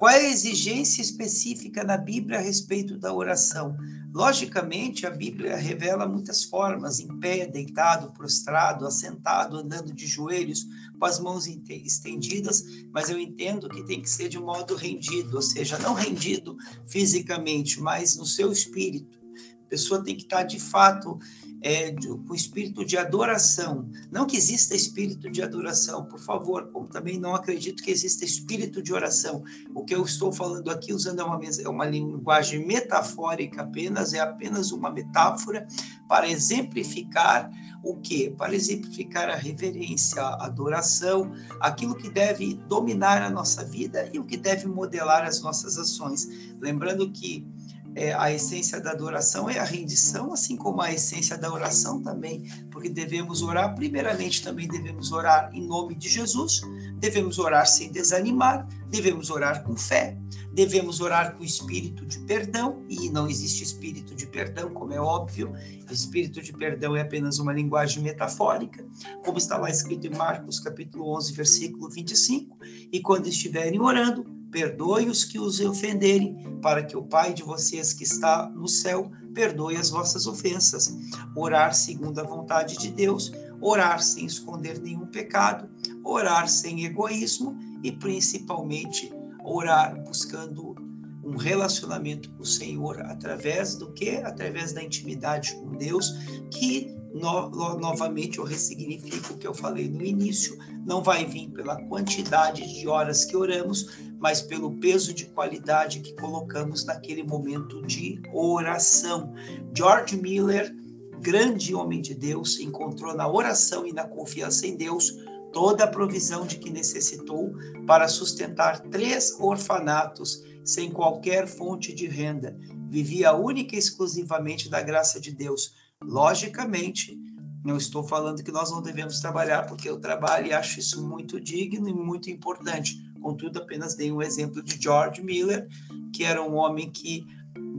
[0.00, 3.76] Qual é a exigência específica na Bíblia a respeito da oração?
[4.14, 10.66] Logicamente, a Bíblia revela muitas formas, em pé, deitado, prostrado, assentado, andando de joelhos,
[10.98, 15.42] com as mãos estendidas, mas eu entendo que tem que ser de modo rendido, ou
[15.42, 16.56] seja, não rendido
[16.88, 19.20] fisicamente, mas no seu espírito.
[19.66, 21.18] A pessoa tem que estar de fato
[21.62, 21.94] é,
[22.26, 23.88] com espírito de adoração.
[24.10, 28.82] Não que exista espírito de adoração, por favor, como também não acredito que exista espírito
[28.82, 29.44] de oração.
[29.74, 34.90] O que eu estou falando aqui, usando uma, uma linguagem metafórica apenas, é apenas uma
[34.90, 35.66] metáfora
[36.08, 37.50] para exemplificar
[37.82, 38.30] o que?
[38.30, 44.24] Para exemplificar a reverência, a adoração, aquilo que deve dominar a nossa vida e o
[44.24, 46.28] que deve modelar as nossas ações.
[46.60, 47.46] Lembrando que
[47.94, 52.44] é, a essência da adoração é a rendição, assim como a essência da oração também,
[52.70, 56.62] porque devemos orar, primeiramente também devemos orar em nome de Jesus,
[56.98, 60.16] devemos orar sem desanimar, devemos orar com fé,
[60.52, 65.52] devemos orar com espírito de perdão, e não existe espírito de perdão, como é óbvio,
[65.90, 68.86] espírito de perdão é apenas uma linguagem metafórica,
[69.24, 72.56] como está lá escrito em Marcos capítulo 11, versículo 25,
[72.92, 77.92] e quando estiverem orando, perdoe os que os ofenderem, para que o Pai de vocês
[77.92, 80.96] que está no céu perdoe as vossas ofensas.
[81.36, 85.68] Orar segundo a vontade de Deus, orar sem esconder nenhum pecado,
[86.04, 89.12] orar sem egoísmo e principalmente
[89.44, 90.74] orar buscando
[91.22, 94.16] um relacionamento com o Senhor através do que?
[94.16, 96.10] Através da intimidade com Deus,
[96.50, 100.56] que no, novamente eu ressignifico o que eu falei no início,
[100.86, 106.14] não vai vir pela quantidade de horas que oramos, mas pelo peso de qualidade que
[106.14, 109.32] colocamos naquele momento de oração.
[109.74, 110.74] George Miller,
[111.20, 115.12] grande homem de Deus, encontrou na oração e na confiança em Deus
[115.52, 117.52] toda a provisão de que necessitou
[117.86, 122.56] para sustentar três orfanatos sem qualquer fonte de renda.
[122.88, 125.74] Vivia única e exclusivamente da graça de Deus.
[126.04, 127.18] Logicamente,
[127.64, 131.38] não estou falando que nós não devemos trabalhar, porque eu trabalho e acho isso muito
[131.40, 132.98] digno e muito importante.
[133.20, 135.68] contudo, apenas dei um exemplo de George Miller,
[136.14, 137.26] que era um homem que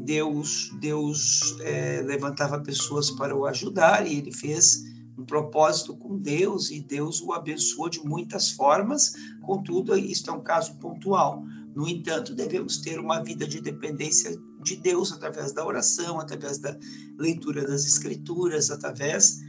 [0.05, 4.84] Deus, Deus é, levantava pessoas para o ajudar e ele fez
[5.17, 10.41] um propósito com Deus e Deus o abençoou de muitas formas, contudo, isto é um
[10.41, 11.43] caso pontual.
[11.76, 14.32] No entanto, devemos ter uma vida de dependência
[14.64, 16.78] de Deus através da oração, através da
[17.18, 19.41] leitura das Escrituras, através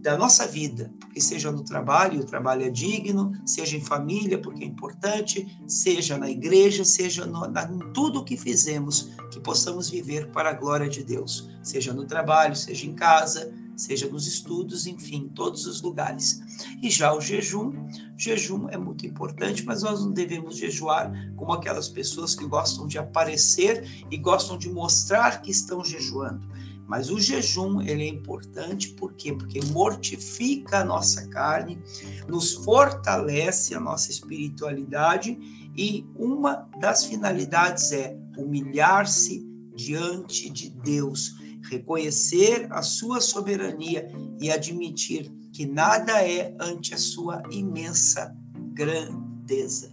[0.00, 4.62] da nossa vida, porque seja no trabalho, o trabalho é digno, seja em família, porque
[4.62, 9.90] é importante, seja na igreja, seja no, na, em tudo o que fizemos, que possamos
[9.90, 14.86] viver para a glória de Deus, seja no trabalho, seja em casa, seja nos estudos,
[14.86, 16.40] enfim, todos os lugares.
[16.82, 21.88] E já o jejum, jejum é muito importante, mas nós não devemos jejuar como aquelas
[21.88, 26.46] pessoas que gostam de aparecer e gostam de mostrar que estão jejuando.
[26.88, 29.32] Mas o jejum, ele é importante por quê?
[29.32, 31.78] Porque mortifica a nossa carne,
[32.26, 35.38] nos fortalece a nossa espiritualidade
[35.76, 41.36] e uma das finalidades é humilhar-se diante de Deus,
[41.70, 44.10] reconhecer a sua soberania
[44.40, 48.34] e admitir que nada é ante a sua imensa
[48.72, 49.90] grandeza.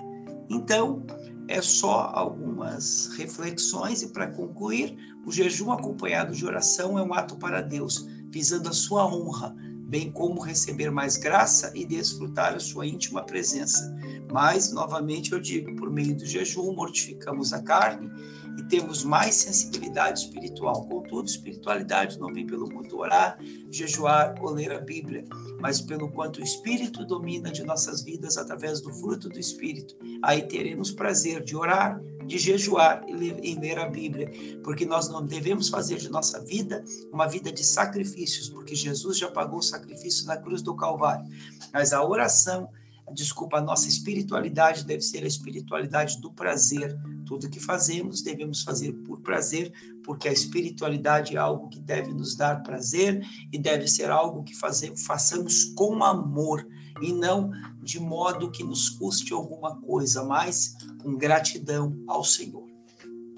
[0.49, 1.05] Então,
[1.47, 7.35] é só algumas reflexões e para concluir, o jejum acompanhado de oração é um ato
[7.37, 9.55] para Deus, visando a sua honra,
[9.85, 13.95] bem como receber mais graça e desfrutar a sua íntima presença.
[14.31, 18.09] Mas, novamente, eu digo, por meio do jejum, mortificamos a carne
[18.57, 20.87] e temos mais sensibilidade espiritual.
[20.87, 23.37] Contudo, espiritualidade não vem pelo muito orar,
[23.69, 25.23] jejuar ou ler a Bíblia,
[25.59, 29.95] mas pelo quanto o Espírito domina de nossas vidas através do fruto do Espírito.
[30.23, 34.31] Aí teremos prazer de orar, de jejuar e ler a Bíblia,
[34.63, 39.29] porque nós não devemos fazer de nossa vida uma vida de sacrifícios, porque Jesus já
[39.29, 41.25] pagou o sacrifício na cruz do Calvário.
[41.73, 42.69] Mas a oração
[43.13, 46.97] desculpa, a nossa espiritualidade deve ser a espiritualidade do prazer.
[47.25, 49.71] Tudo que fazemos devemos fazer por prazer,
[50.03, 54.55] porque a espiritualidade é algo que deve nos dar prazer e deve ser algo que
[54.55, 56.67] façamos com amor
[57.01, 62.65] e não de modo que nos custe alguma coisa, mas com gratidão ao Senhor.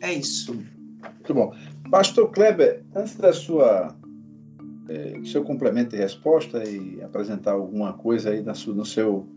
[0.02, 0.54] É isso.
[0.54, 1.54] Muito bom.
[1.90, 3.96] Pastor Kleber, antes da sua
[4.90, 9.28] é, seu complemento de resposta e apresentar alguma coisa aí no seu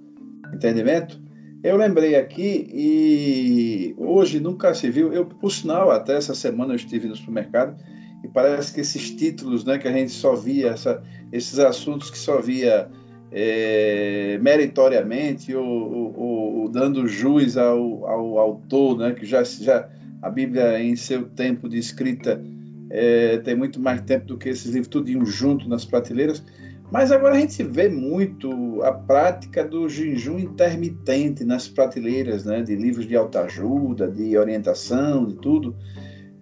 [0.54, 1.20] entendimento?
[1.62, 5.12] Eu lembrei aqui e hoje nunca se viu.
[5.12, 7.76] Eu, por sinal, até essa semana eu estive no supermercado
[8.24, 12.18] e parece que esses títulos, né, que a gente só via, essa, esses assuntos que
[12.18, 12.90] só via
[13.32, 19.88] é, meritoriamente ou, ou, ou, dando jus ao, ao autor, né, que já, já
[20.20, 22.42] a Bíblia em seu tempo de escrita
[22.90, 26.42] é, tem muito mais tempo do que esses livros tudinho junto nas prateleiras.
[26.90, 32.74] Mas agora a gente vê muito a prática do jejum intermitente nas prateleiras, né, de
[32.74, 35.76] livros de autoajuda, de orientação, de tudo.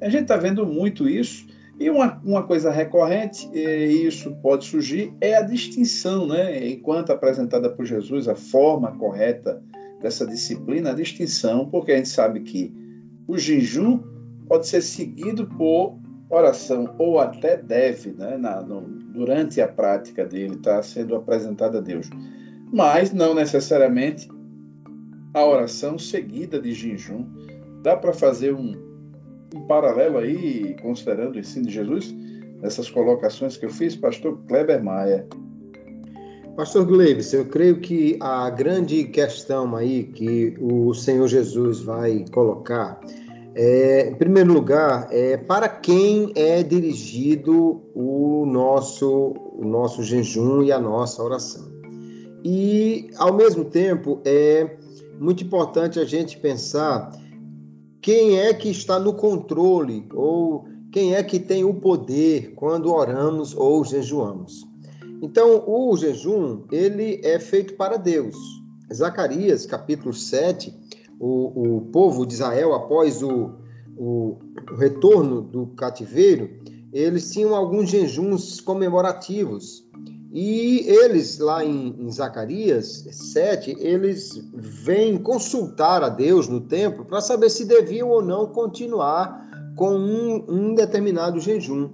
[0.00, 1.46] A gente está vendo muito isso.
[1.78, 6.68] E uma, uma coisa recorrente, e isso pode surgir, é a distinção, né?
[6.68, 9.62] enquanto apresentada por Jesus, a forma correta
[10.00, 12.74] dessa disciplina, a distinção, porque a gente sabe que
[13.28, 14.00] o jejum
[14.48, 15.98] pode ser seguido por
[16.30, 18.36] oração, ou até deve, né?
[18.36, 22.08] Na, no, durante a prática dele, está sendo apresentada a Deus.
[22.72, 24.28] Mas não necessariamente
[25.32, 27.26] a oração seguida de jejum.
[27.82, 28.74] Dá para fazer um,
[29.54, 32.14] um paralelo aí, considerando o ensino de Jesus,
[32.60, 35.26] nessas colocações que eu fiz, pastor Kleber Maia.
[36.56, 43.00] Pastor Gleibs, eu creio que a grande questão aí que o Senhor Jesus vai colocar
[43.60, 50.70] é, em primeiro lugar, é para quem é dirigido o nosso, o nosso jejum e
[50.70, 51.68] a nossa oração.
[52.44, 54.76] E, ao mesmo tempo, é
[55.18, 57.10] muito importante a gente pensar
[58.00, 63.54] quem é que está no controle ou quem é que tem o poder quando oramos
[63.54, 64.66] ou jejuamos.
[65.20, 68.36] Então, o jejum, ele é feito para Deus.
[68.92, 70.72] Zacarias, capítulo 7,
[71.18, 73.50] o, o povo de Israel, após o,
[73.96, 74.38] o,
[74.70, 76.50] o retorno do cativeiro,
[76.92, 79.84] eles tinham alguns jejuns comemorativos.
[80.30, 87.20] E eles, lá em, em, Zacarias 7, eles vêm consultar a Deus no templo para
[87.20, 91.88] saber se deviam ou não continuar com um, um determinado jejum.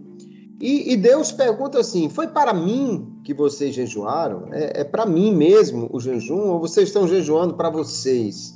[0.61, 4.49] E, e, Deus pergunta assim: foi para mim que vocês jejuaram?
[4.53, 8.55] É, é para mim mesmo o jejum ou vocês estão jejuando para vocês?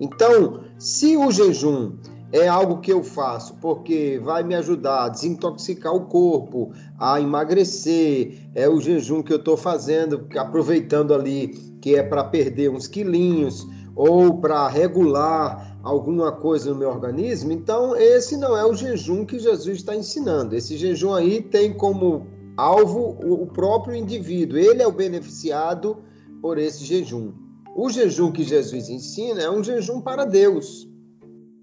[0.00, 1.92] Então, se o jejum
[2.32, 8.50] é algo que eu faço porque vai me ajudar a desintoxicar o corpo, a emagrecer,
[8.54, 11.48] é o jejum que eu estou fazendo, aproveitando ali
[11.80, 13.66] que é para perder uns quilinhos,
[13.96, 19.38] ou para regular alguma coisa no meu organismo, então esse não é o jejum que
[19.38, 20.54] Jesus está ensinando.
[20.54, 22.26] Esse jejum aí tem como
[22.56, 25.98] alvo o próprio indivíduo, ele é o beneficiado
[26.40, 27.32] por esse jejum.
[27.76, 30.88] O jejum que Jesus ensina é um jejum para Deus,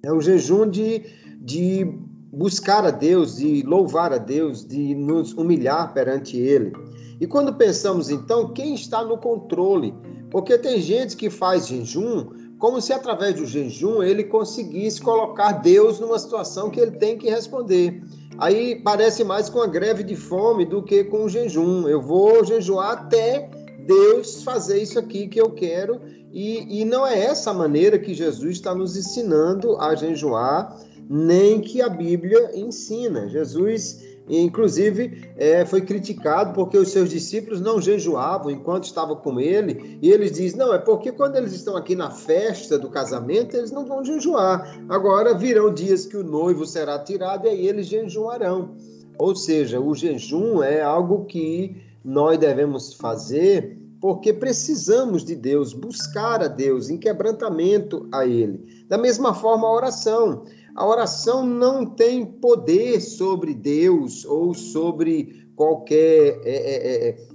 [0.03, 1.03] é um jejum de,
[1.41, 1.85] de
[2.31, 6.73] buscar a Deus, de louvar a Deus, de nos humilhar perante Ele.
[7.19, 9.93] E quando pensamos então, quem está no controle?
[10.29, 12.27] Porque tem gente que faz jejum
[12.57, 17.29] como se através do jejum ele conseguisse colocar Deus numa situação que ele tem que
[17.29, 18.01] responder.
[18.39, 21.87] Aí parece mais com a greve de fome do que com o jejum.
[21.87, 23.49] Eu vou jejuar até
[23.85, 25.99] Deus fazer isso aqui que eu quero.
[26.31, 30.77] E, e não é essa maneira que Jesus está nos ensinando a jejuar,
[31.09, 33.29] nem que a Bíblia ensina.
[33.29, 39.97] Jesus Inclusive, é, foi criticado porque os seus discípulos não jejuavam enquanto estavam com ele.
[40.01, 43.71] E eles dizem: não, é porque quando eles estão aqui na festa do casamento, eles
[43.71, 44.77] não vão jejuar.
[44.89, 48.75] Agora virão dias que o noivo será tirado e aí eles jejuarão.
[49.17, 56.41] Ou seja, o jejum é algo que nós devemos fazer porque precisamos de Deus, buscar
[56.41, 58.85] a Deus em quebrantamento a Ele.
[58.87, 60.43] Da mesma forma, a oração.
[60.75, 67.27] A oração não tem poder sobre Deus ou sobre qualquer é, é, é,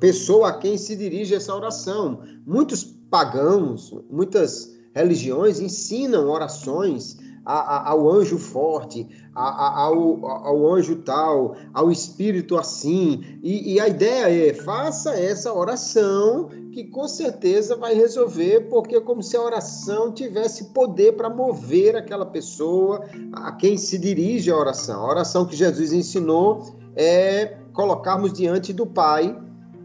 [0.00, 2.20] pessoa a quem se dirige essa oração.
[2.46, 10.96] Muitos pagãos, muitas religiões ensinam orações a, a, ao anjo forte, a, ao, ao, anjo
[10.96, 13.22] tal, ao espírito assim.
[13.42, 19.00] E, e a ideia é: faça essa oração que com certeza vai resolver, porque é
[19.00, 24.56] como se a oração tivesse poder para mover aquela pessoa a quem se dirige a
[24.56, 25.04] oração.
[25.04, 26.62] A oração que Jesus ensinou
[26.96, 29.36] é colocarmos diante do Pai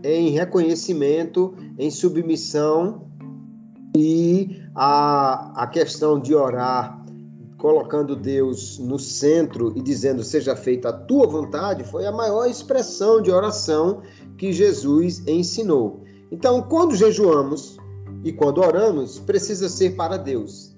[0.03, 3.09] em reconhecimento, em submissão
[3.95, 6.99] e a, a questão de orar
[7.59, 13.21] colocando Deus no centro e dizendo seja feita a tua vontade, foi a maior expressão
[13.21, 14.01] de oração
[14.37, 16.03] que Jesus ensinou.
[16.31, 17.77] Então, quando jejuamos
[18.23, 20.75] e quando oramos, precisa ser para Deus.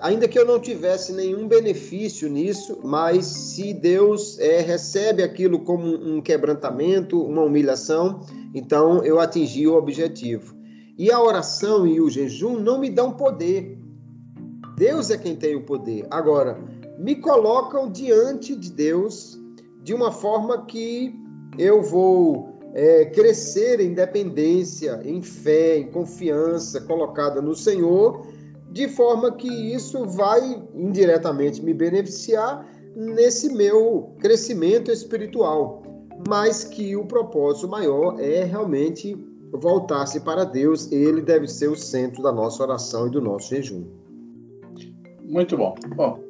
[0.00, 5.86] Ainda que eu não tivesse nenhum benefício nisso, mas se Deus é, recebe aquilo como
[5.86, 8.20] um quebrantamento, uma humilhação,
[8.54, 10.54] então eu atingi o objetivo.
[10.96, 13.77] E a oração e o jejum não me dão poder,
[14.78, 16.06] Deus é quem tem o poder.
[16.08, 16.56] Agora,
[16.96, 19.36] me colocam diante de Deus
[19.82, 21.12] de uma forma que
[21.58, 28.24] eu vou é, crescer em dependência, em fé, em confiança colocada no Senhor,
[28.70, 32.64] de forma que isso vai indiretamente me beneficiar
[32.94, 35.82] nesse meu crescimento espiritual,
[36.28, 39.16] mas que o propósito maior é realmente
[39.52, 43.97] voltar-se para Deus, ele deve ser o centro da nossa oração e do nosso jejum.
[45.28, 45.74] Muito bom.
[45.94, 46.24] Bom,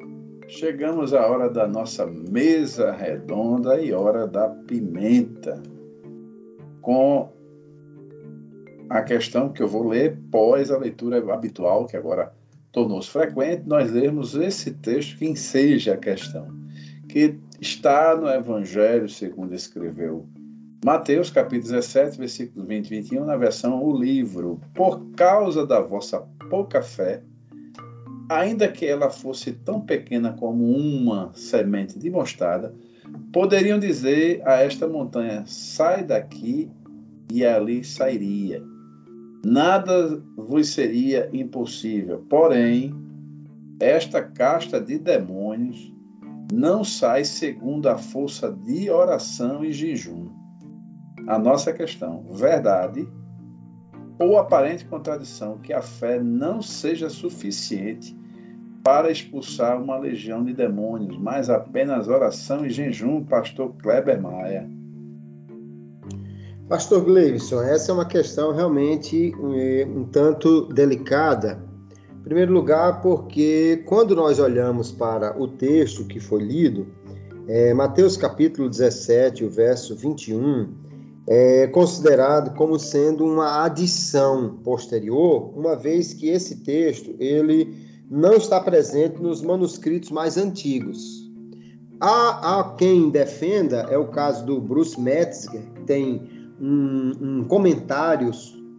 [0.48, 5.62] chegamos à hora da nossa mesa redonda e hora da pimenta.
[6.82, 7.30] Com
[8.90, 12.32] a questão que eu vou ler pós a leitura habitual, que agora
[12.72, 16.48] tornou-se frequente, nós lermos esse texto que enseja a questão,
[17.08, 20.26] que está no Evangelho segundo escreveu
[20.84, 24.60] Mateus, capítulo 17, versículos 20 e 21, na versão O Livro.
[24.74, 27.22] Por causa da vossa pouca fé,
[28.28, 32.74] ainda que ela fosse tão pequena como uma semente de mostarda,
[33.32, 36.70] poderiam dizer a esta montanha: sai daqui,
[37.32, 38.62] e ali sairia.
[39.44, 42.24] Nada vos seria impossível.
[42.28, 42.94] Porém,
[43.80, 45.92] esta casta de demônios
[46.52, 50.28] não sai segundo a força de oração e jejum.
[51.26, 53.06] A nossa questão, verdade
[54.18, 58.16] ou aparente contradição que a fé não seja suficiente
[58.82, 64.68] para expulsar uma legião de demônios, mas apenas oração e jejum, pastor Kleber Maia.
[66.68, 71.62] Pastor Gleison, essa é uma questão realmente um, eh, um tanto delicada.
[72.18, 76.86] Em primeiro lugar, porque quando nós olhamos para o texto que foi lido,
[77.46, 80.68] é, Mateus capítulo 17, o verso 21,
[81.30, 88.58] é considerado como sendo uma adição posterior, uma vez que esse texto ele não está
[88.58, 91.30] presente nos manuscritos mais antigos.
[92.00, 96.22] Há, há quem defenda, é o caso do Bruce Metzger, que tem
[96.58, 98.30] um, um comentário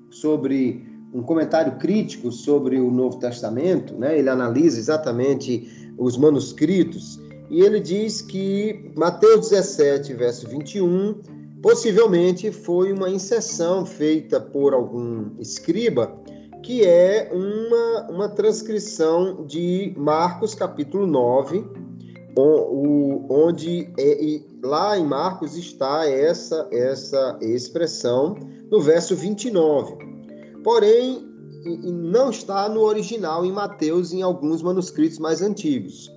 [0.09, 0.83] sobre
[1.13, 4.17] um comentário crítico sobre o Novo Testamento, né?
[4.17, 7.19] Ele analisa exatamente os manuscritos
[7.49, 11.15] e ele diz que Mateus 17, verso 21,
[11.61, 16.17] possivelmente foi uma inserção feita por algum escriba
[16.63, 21.65] que é uma, uma transcrição de Marcos capítulo 9,
[22.37, 28.35] onde é, lá em Marcos está essa, essa expressão
[28.69, 29.95] no verso 29.
[30.63, 31.25] Porém,
[31.83, 36.11] não está no original em Mateus em alguns manuscritos mais antigos.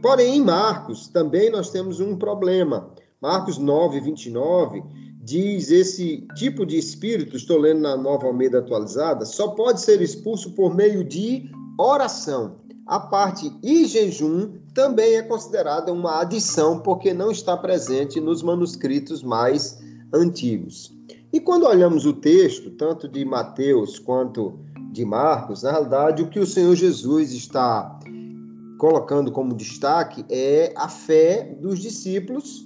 [0.00, 2.90] Porém, em Marcos também nós temos um problema.
[3.20, 4.82] Marcos 9, 29
[5.22, 10.52] diz esse tipo de espírito, estou lendo na Nova Almeida atualizada, só pode ser expulso
[10.52, 12.60] por meio de oração.
[12.86, 19.22] A parte e jejum também é considerada uma adição porque não está presente nos manuscritos
[19.22, 19.80] mais
[20.14, 20.94] antigos.
[21.32, 24.60] E quando olhamos o texto, tanto de Mateus quanto
[24.92, 27.98] de Marcos, na realidade, o que o Senhor Jesus está
[28.78, 32.65] colocando como destaque é a fé dos discípulos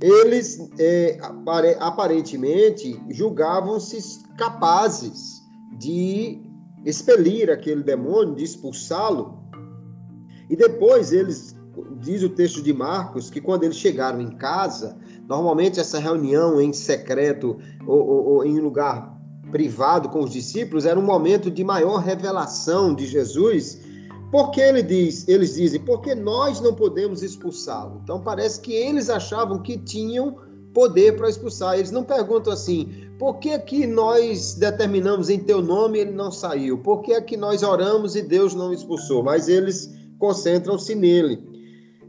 [0.00, 1.18] eles é,
[1.80, 5.42] aparentemente julgavam-se capazes
[5.78, 6.40] de
[6.84, 9.38] expelir aquele demônio, de expulsá-lo.
[10.48, 11.56] E depois eles,
[12.00, 14.96] diz o texto de Marcos, que quando eles chegaram em casa,
[15.28, 19.18] normalmente essa reunião em secreto ou, ou, ou em lugar
[19.50, 23.80] privado com os discípulos era um momento de maior revelação de Jesus
[24.30, 28.00] porque ele diz, eles dizem, porque nós não podemos expulsá-lo.
[28.02, 30.36] Então parece que eles achavam que tinham
[30.74, 31.76] poder para expulsar.
[31.76, 36.30] Eles não perguntam assim: por que que nós determinamos em teu nome e ele não
[36.30, 36.78] saiu?
[36.78, 39.22] Por que é que nós oramos e Deus não expulsou?
[39.22, 41.42] Mas eles concentram-se nele.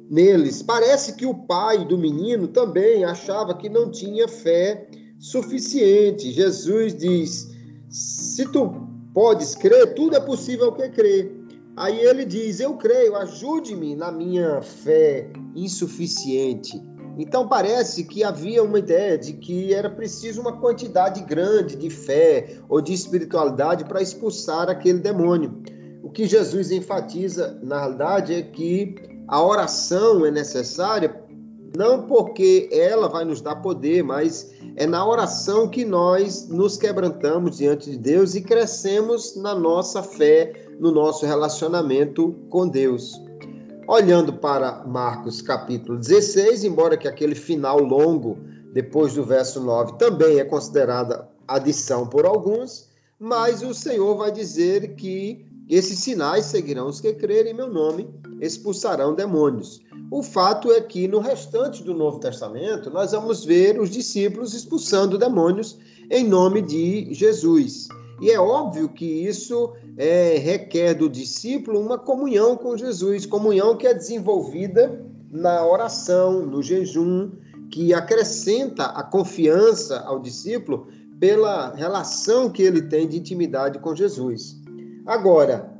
[0.10, 0.62] Neles.
[0.62, 4.88] Parece que o pai do menino também achava que não tinha fé
[5.20, 6.32] suficiente.
[6.32, 7.50] Jesus diz:
[7.90, 11.39] se tu podes crer, tudo é possível que crer.
[11.80, 16.84] Aí ele diz: Eu creio, ajude-me na minha fé insuficiente.
[17.18, 22.58] Então parece que havia uma ideia de que era preciso uma quantidade grande de fé
[22.68, 25.64] ou de espiritualidade para expulsar aquele demônio.
[26.04, 28.96] O que Jesus enfatiza, na realidade, é que
[29.28, 31.24] a oração é necessária
[31.78, 37.58] não porque ela vai nos dar poder, mas é na oração que nós nos quebrantamos
[37.58, 43.22] diante de Deus e crescemos na nossa fé no nosso relacionamento com Deus.
[43.88, 48.38] Olhando para Marcos capítulo 16, embora que aquele final longo,
[48.74, 52.88] depois do verso 9, também é considerada adição por alguns,
[53.20, 58.10] mas o Senhor vai dizer que esses sinais seguirão os que crerem em meu nome,
[58.40, 59.82] expulsarão demônios.
[60.12, 65.18] O fato é que no restante do Novo Testamento, nós vamos ver os discípulos expulsando
[65.18, 65.78] demônios
[66.10, 67.88] em nome de Jesus.
[68.22, 73.88] E é óbvio que isso é, requer do discípulo uma comunhão com Jesus, comunhão que
[73.88, 77.32] é desenvolvida na oração, no jejum,
[77.70, 80.88] que acrescenta a confiança ao discípulo
[81.20, 84.58] pela relação que ele tem de intimidade com Jesus.
[85.06, 85.72] Agora,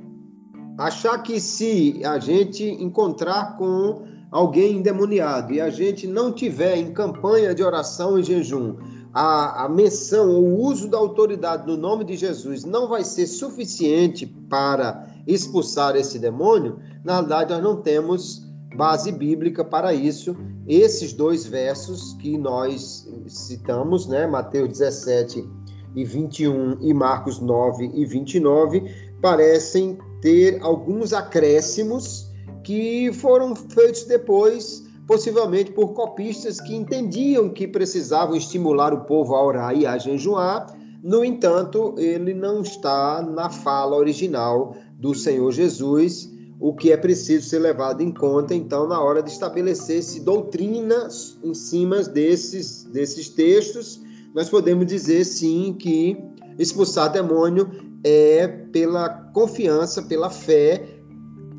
[0.78, 6.94] achar que se a gente encontrar com alguém endemoniado e a gente não tiver em
[6.94, 8.76] campanha de oração e jejum
[9.14, 14.26] a, a menção o uso da autoridade no nome de Jesus não vai ser suficiente
[14.26, 20.36] para expulsar esse demônio, na verdade nós não temos base bíblica para isso.
[20.68, 25.50] Esses dois versos que nós citamos, né, Mateus 17
[25.96, 28.84] e 21 e Marcos 9 e 29,
[29.22, 32.30] parecem ter alguns acréscimos
[32.64, 39.44] que foram feitos depois possivelmente por copistas que entendiam que precisavam estimular o povo a
[39.44, 40.68] orar e a jejuar.
[41.02, 47.50] No entanto, ele não está na fala original do Senhor Jesus, o que é preciso
[47.50, 51.08] ser levado em conta, então, na hora de estabelecer-se doutrina
[51.44, 54.00] em cima desses, desses textos,
[54.36, 56.24] nós podemos dizer sim que
[56.60, 57.68] expulsar demônio
[58.04, 60.88] é pela confiança, pela fé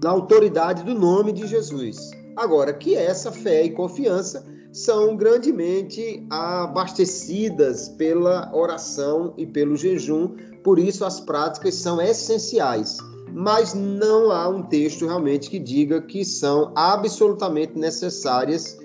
[0.00, 2.19] na autoridade do nome de Jesus.
[2.40, 10.78] Agora, que essa fé e confiança são grandemente abastecidas pela oração e pelo jejum, por
[10.78, 12.96] isso as práticas são essenciais.
[13.34, 18.78] Mas não há um texto realmente que diga que são absolutamente necessárias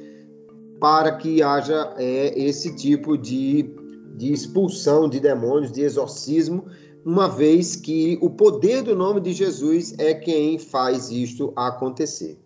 [0.81, 3.73] para que haja é, esse tipo de,
[4.17, 6.65] de expulsão de demônios, de exorcismo,
[7.05, 12.44] uma vez que o poder do nome de Jesus é quem faz isto acontecer.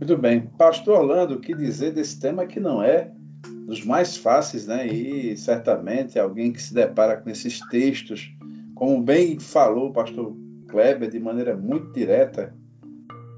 [0.00, 0.42] Muito bem.
[0.56, 3.10] Pastor Orlando, o que dizer desse tema que não é
[3.66, 4.86] dos mais fáceis, né?
[4.86, 8.32] E certamente alguém que se depara com esses textos,
[8.76, 10.36] como bem falou o pastor
[10.68, 12.54] Kleber, de maneira muito direta,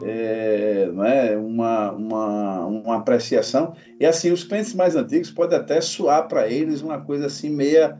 [0.02, 1.36] é, não é?
[1.36, 3.74] uma, uma, uma apreciação.
[3.98, 7.98] E assim, os clientes mais antigos pode até soar para eles uma coisa assim meia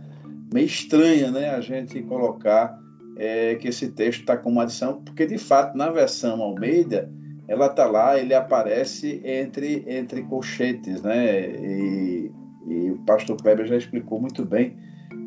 [0.52, 2.76] meio estranha, né, a gente colocar
[3.16, 7.08] é, que esse texto está com uma adição, porque de fato na versão Almeida
[7.51, 11.51] ela está lá, ele aparece entre entre colchetes, né?
[11.51, 12.30] E,
[12.64, 14.78] e o pastor Kleber já explicou muito bem.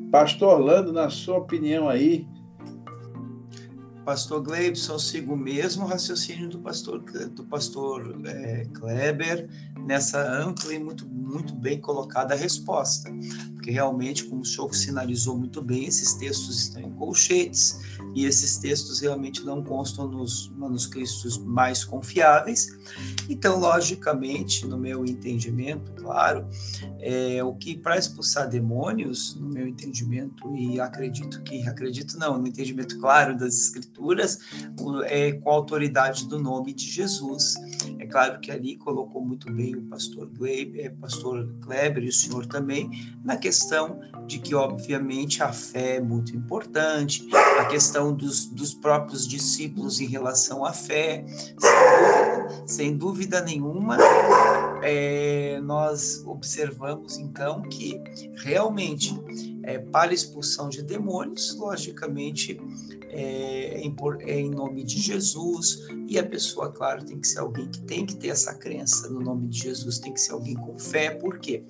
[0.10, 2.26] Pastor Orlando, na sua opinião aí,
[4.04, 9.50] pastor Gleibson, sigo o mesmo raciocínio do pastor, do pastor é, Kleber,
[9.86, 13.12] nessa ampla e muito, muito bem colocada resposta,
[13.54, 17.80] porque realmente, como o senhor sinalizou muito bem, esses textos estão em colchetes,
[18.16, 22.68] e esses textos realmente não constam nos manuscritos mais confiáveis.
[23.28, 26.48] Então, logicamente, no meu entendimento, claro,
[27.00, 32.48] é, o que para expulsar demônios, no meu entendimento, e acredito que, acredito não, no
[32.48, 33.93] entendimento claro das escrituras,
[35.06, 37.56] é com a autoridade do nome de Jesus.
[38.00, 42.14] É claro que ali colocou muito bem o pastor Kleber, é, pastor Kleber e o
[42.14, 42.90] senhor também,
[43.24, 47.28] na questão de que, obviamente, a fé é muito importante,
[47.60, 53.98] a questão dos, dos próprios discípulos em relação à fé, sem dúvida, sem dúvida nenhuma,
[54.84, 58.00] é, nós observamos então que
[58.36, 59.14] realmente
[59.64, 62.60] é, para expulsão de demônios, logicamente
[63.10, 67.70] é, em, é, em, nome de Jesus, e a pessoa, claro, tem que ser alguém
[67.70, 70.78] que tem que ter essa crença no nome de Jesus, tem que ser alguém com
[70.78, 71.64] fé, por quê?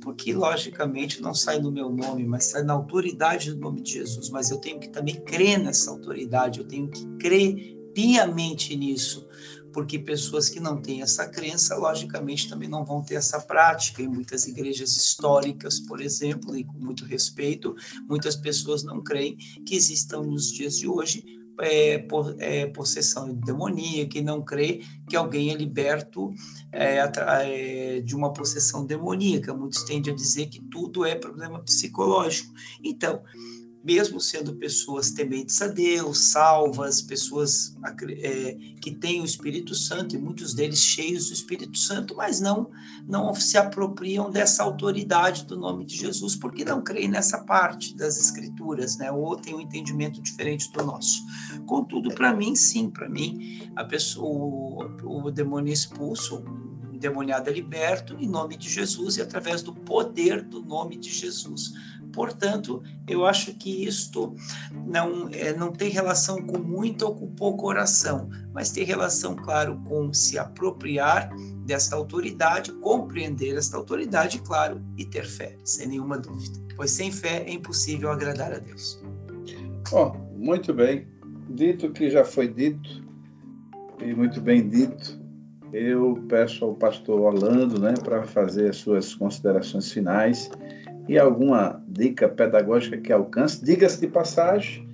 [0.00, 4.30] Porque, logicamente, não sai no meu nome, mas sai na autoridade do nome de Jesus,
[4.30, 9.26] mas eu tenho que também crer nessa autoridade, eu tenho que crer piamente nisso,
[9.74, 14.00] porque pessoas que não têm essa crença, logicamente, também não vão ter essa prática.
[14.00, 17.74] Em muitas igrejas históricas, por exemplo, e com muito respeito,
[18.08, 21.24] muitas pessoas não creem que existam nos dias de hoje
[21.60, 26.32] é, por, é, possessão demoníaca e não crê que alguém é liberto
[26.72, 29.54] é, é, de uma possessão demoníaca.
[29.54, 32.52] Muitos tendem a dizer que tudo é problema psicológico.
[32.82, 33.22] Então,
[33.84, 37.76] mesmo sendo pessoas tementes a Deus, salvas, pessoas
[38.22, 42.70] é, que têm o Espírito Santo, e muitos deles cheios do Espírito Santo, mas não,
[43.06, 48.18] não se apropriam dessa autoridade do nome de Jesus, porque não creem nessa parte das
[48.18, 49.12] Escrituras, né?
[49.12, 51.22] ou têm um entendimento diferente do nosso.
[51.66, 56.42] Contudo, para mim, sim, para mim, a pessoa, o, o demônio expulso,
[56.90, 61.10] o demoniado é liberto em nome de Jesus e através do poder do nome de
[61.10, 61.74] Jesus
[62.14, 64.34] Portanto, eu acho que isto
[64.86, 69.80] não, é, não tem relação com muita ou com pouca oração, mas tem relação, claro,
[69.84, 71.30] com se apropriar
[71.66, 76.58] desta autoridade, compreender esta autoridade, claro, e ter fé, sem nenhuma dúvida.
[76.76, 79.02] Pois sem fé é impossível agradar a Deus.
[79.92, 81.06] Oh, muito bem.
[81.50, 83.04] Dito que já foi dito,
[84.00, 85.20] e muito bem dito,
[85.72, 90.50] eu peço ao pastor Orlando né, para fazer as suas considerações finais
[91.08, 93.64] e alguma dica pedagógica que alcance.
[93.64, 94.86] Diga-se de passagem,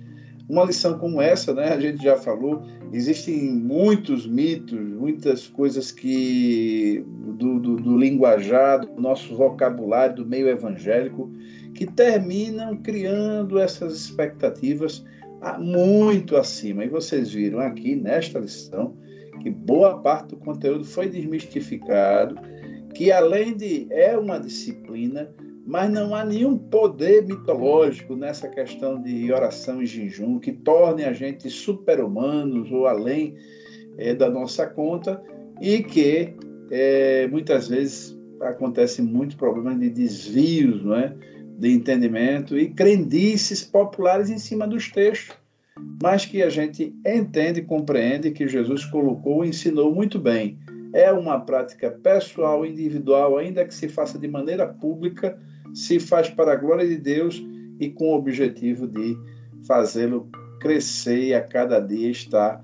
[0.49, 7.05] uma lição como essa, né, a gente já falou, existem muitos mitos, muitas coisas que
[7.07, 11.31] do, do, do linguajar, do nosso vocabulário, do meio evangélico,
[11.73, 15.05] que terminam criando essas expectativas
[15.59, 16.83] muito acima.
[16.83, 18.95] E vocês viram aqui nesta lição
[19.41, 22.35] que boa parte do conteúdo foi desmistificado,
[22.93, 25.31] que além de é uma disciplina,
[25.65, 31.13] mas não há nenhum poder mitológico nessa questão de oração e jejum que torne a
[31.13, 33.35] gente super-humanos ou além
[33.97, 35.21] é, da nossa conta
[35.61, 36.33] e que
[36.71, 41.13] é, muitas vezes acontece muito problema de desvios não é?
[41.61, 45.37] de entendimento e crendices populares em cima dos textos,
[46.01, 50.57] mas que a gente entende e compreende que Jesus colocou e ensinou muito bem.
[50.91, 55.39] É uma prática pessoal, individual, ainda que se faça de maneira pública,
[55.73, 57.43] se faz para a glória de Deus
[57.79, 59.17] e com o objetivo de
[59.65, 62.63] fazê-lo crescer e a cada dia estar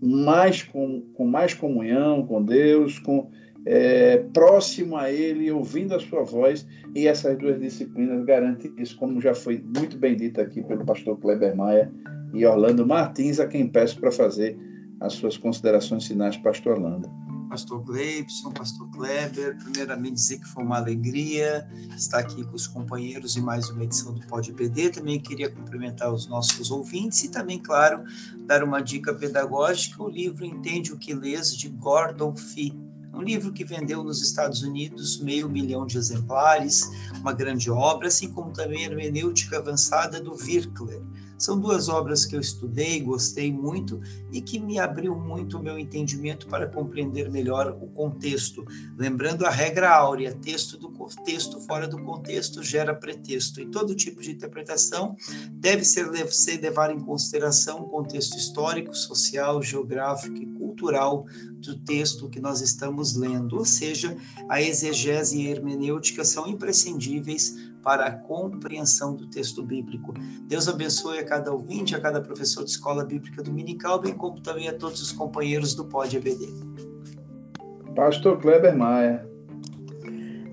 [0.00, 3.30] mais com, com mais comunhão com Deus, com
[3.66, 9.20] é, próximo a Ele, ouvindo a sua voz, e essas duas disciplinas garantem isso, como
[9.20, 11.90] já foi muito bem dito aqui pelo pastor Kleber Maia
[12.32, 14.56] e Orlando Martins, a quem peço para fazer
[15.00, 19.56] as suas considerações finais, pastor Orlando pastor Gleibson, pastor Kleber.
[19.58, 24.14] Primeiramente, dizer que foi uma alegria estar aqui com os companheiros em mais uma edição
[24.14, 24.90] do Pod PD.
[24.90, 28.04] Também queria cumprimentar os nossos ouvintes e também, claro,
[28.46, 32.78] dar uma dica pedagógica: o livro Entende o que Lês, de Gordon Fee.
[33.12, 36.88] Um livro que vendeu nos Estados Unidos meio milhão de exemplares,
[37.20, 41.02] uma grande obra, assim como também a hermenêutica avançada do Virkler
[41.38, 44.00] São duas obras que eu estudei, gostei muito
[44.32, 48.64] e que me abriu muito o meu entendimento para compreender melhor o contexto.
[48.96, 50.88] Lembrando a regra áurea: texto do
[51.60, 53.60] fora do contexto gera pretexto.
[53.60, 55.16] E todo tipo de interpretação
[55.52, 61.26] deve ser, ser levar em consideração o contexto histórico, social, geográfico e cultural
[61.58, 64.16] do texto que nós estamos lendo, ou seja,
[64.48, 70.12] a exegese e a hermenêutica são imprescindíveis para a compreensão do texto bíblico.
[70.46, 74.68] Deus abençoe a cada ouvinte, a cada professor de escola bíblica dominical, bem como também
[74.68, 76.48] a todos os companheiros do Pod EBD.
[77.94, 79.28] Pastor Kleber Maia.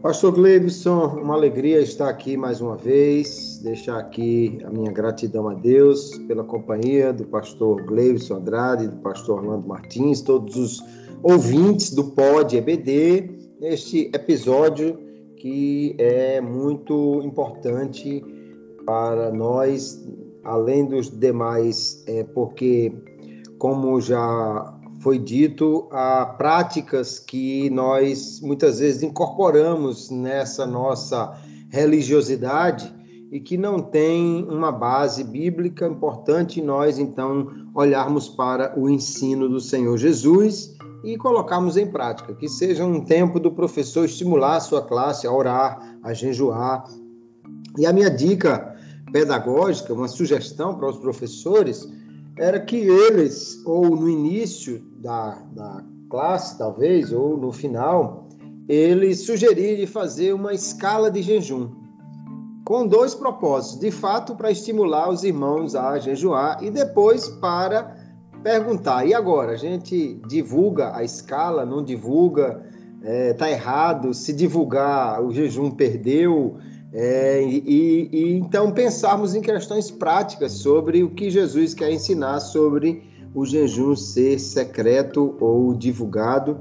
[0.01, 5.55] Pastor Gleibson, uma alegria estar aqui mais uma vez, deixar aqui a minha gratidão a
[5.55, 10.83] Deus pela companhia do pastor Gleibson Andrade, do pastor Orlando Martins, todos os
[11.23, 15.04] ouvintes do Pod EBD, neste episódio
[15.45, 18.25] que é muito importante
[18.83, 20.03] para nós,
[20.43, 22.91] além dos demais, é, porque,
[23.59, 31.39] como já foi dito, há práticas que nós muitas vezes incorporamos nessa nossa
[31.69, 32.91] religiosidade
[33.31, 35.85] e que não tem uma base bíblica.
[35.85, 40.74] Importante nós então olharmos para o ensino do Senhor Jesus
[41.05, 45.31] e colocarmos em prática, que seja um tempo do professor estimular a sua classe a
[45.31, 46.83] orar, a jejuar.
[47.77, 48.75] E a minha dica
[49.13, 51.87] pedagógica, uma sugestão para os professores,
[52.37, 58.27] era que eles, ou no início da, da classe, talvez, ou no final,
[58.67, 61.69] eles sugerirem fazer uma escala de jejum,
[62.65, 63.79] com dois propósitos.
[63.79, 68.04] De fato, para estimular os irmãos a jejuar e depois para
[68.45, 69.53] perguntar: e agora?
[69.53, 72.63] A gente divulga a escala, não divulga?
[73.01, 74.13] Está é, errado?
[74.13, 76.57] Se divulgar, o jejum perdeu?
[76.93, 83.03] É, e, e, então pensarmos em questões práticas sobre o que Jesus quer ensinar sobre
[83.33, 86.59] o jejum ser secreto ou divulgado,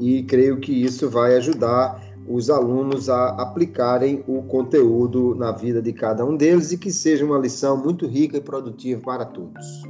[0.00, 5.92] e creio que isso vai ajudar os alunos a aplicarem o conteúdo na vida de
[5.92, 9.82] cada um deles e que seja uma lição muito rica e produtiva para todos.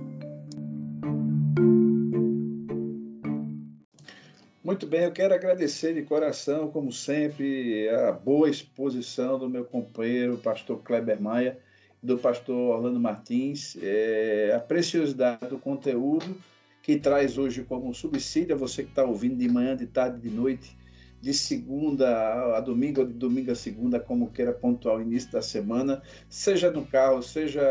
[4.64, 10.38] Muito bem, eu quero agradecer de coração, como sempre, a boa exposição do meu companheiro,
[10.38, 11.58] pastor Kleber Maia,
[12.02, 16.34] do pastor Orlando Martins, é, a preciosidade do conteúdo
[16.82, 20.34] que traz hoje como subsídio a você que está ouvindo de manhã, de tarde, de
[20.34, 20.74] noite,
[21.20, 25.42] de segunda a domingo, ou de domingo a segunda, como queira pontuar o início da
[25.42, 27.62] semana, seja no carro, seja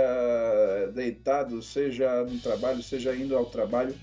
[0.94, 3.96] deitado, seja no trabalho, seja indo ao trabalho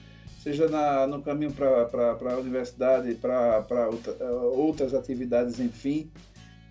[0.43, 6.11] seja na, no caminho para a universidade, para outra, outras atividades, enfim.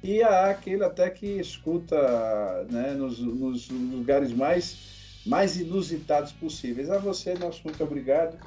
[0.01, 6.89] E há aquele até que escuta né, nos, nos, lugares mais, mais inusitados possíveis.
[6.89, 8.38] A você, nosso muito obrigado.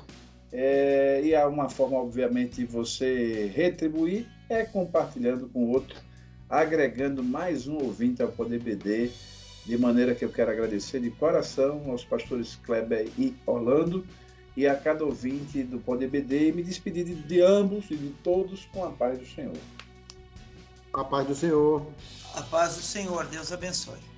[0.51, 5.97] É, e há uma forma, obviamente, de você retribuir é compartilhando com outro,
[6.49, 9.11] agregando mais um ouvinte ao Poder BD,
[9.65, 14.05] de maneira que eu quero agradecer de coração aos pastores Kleber e Orlando
[14.57, 18.11] e a cada ouvinte do Poder BD e me despedir de, de ambos e de
[18.23, 19.57] todos com a paz do Senhor.
[20.93, 21.87] A paz do Senhor.
[22.35, 23.27] A paz do Senhor.
[23.27, 24.12] Deus abençoe.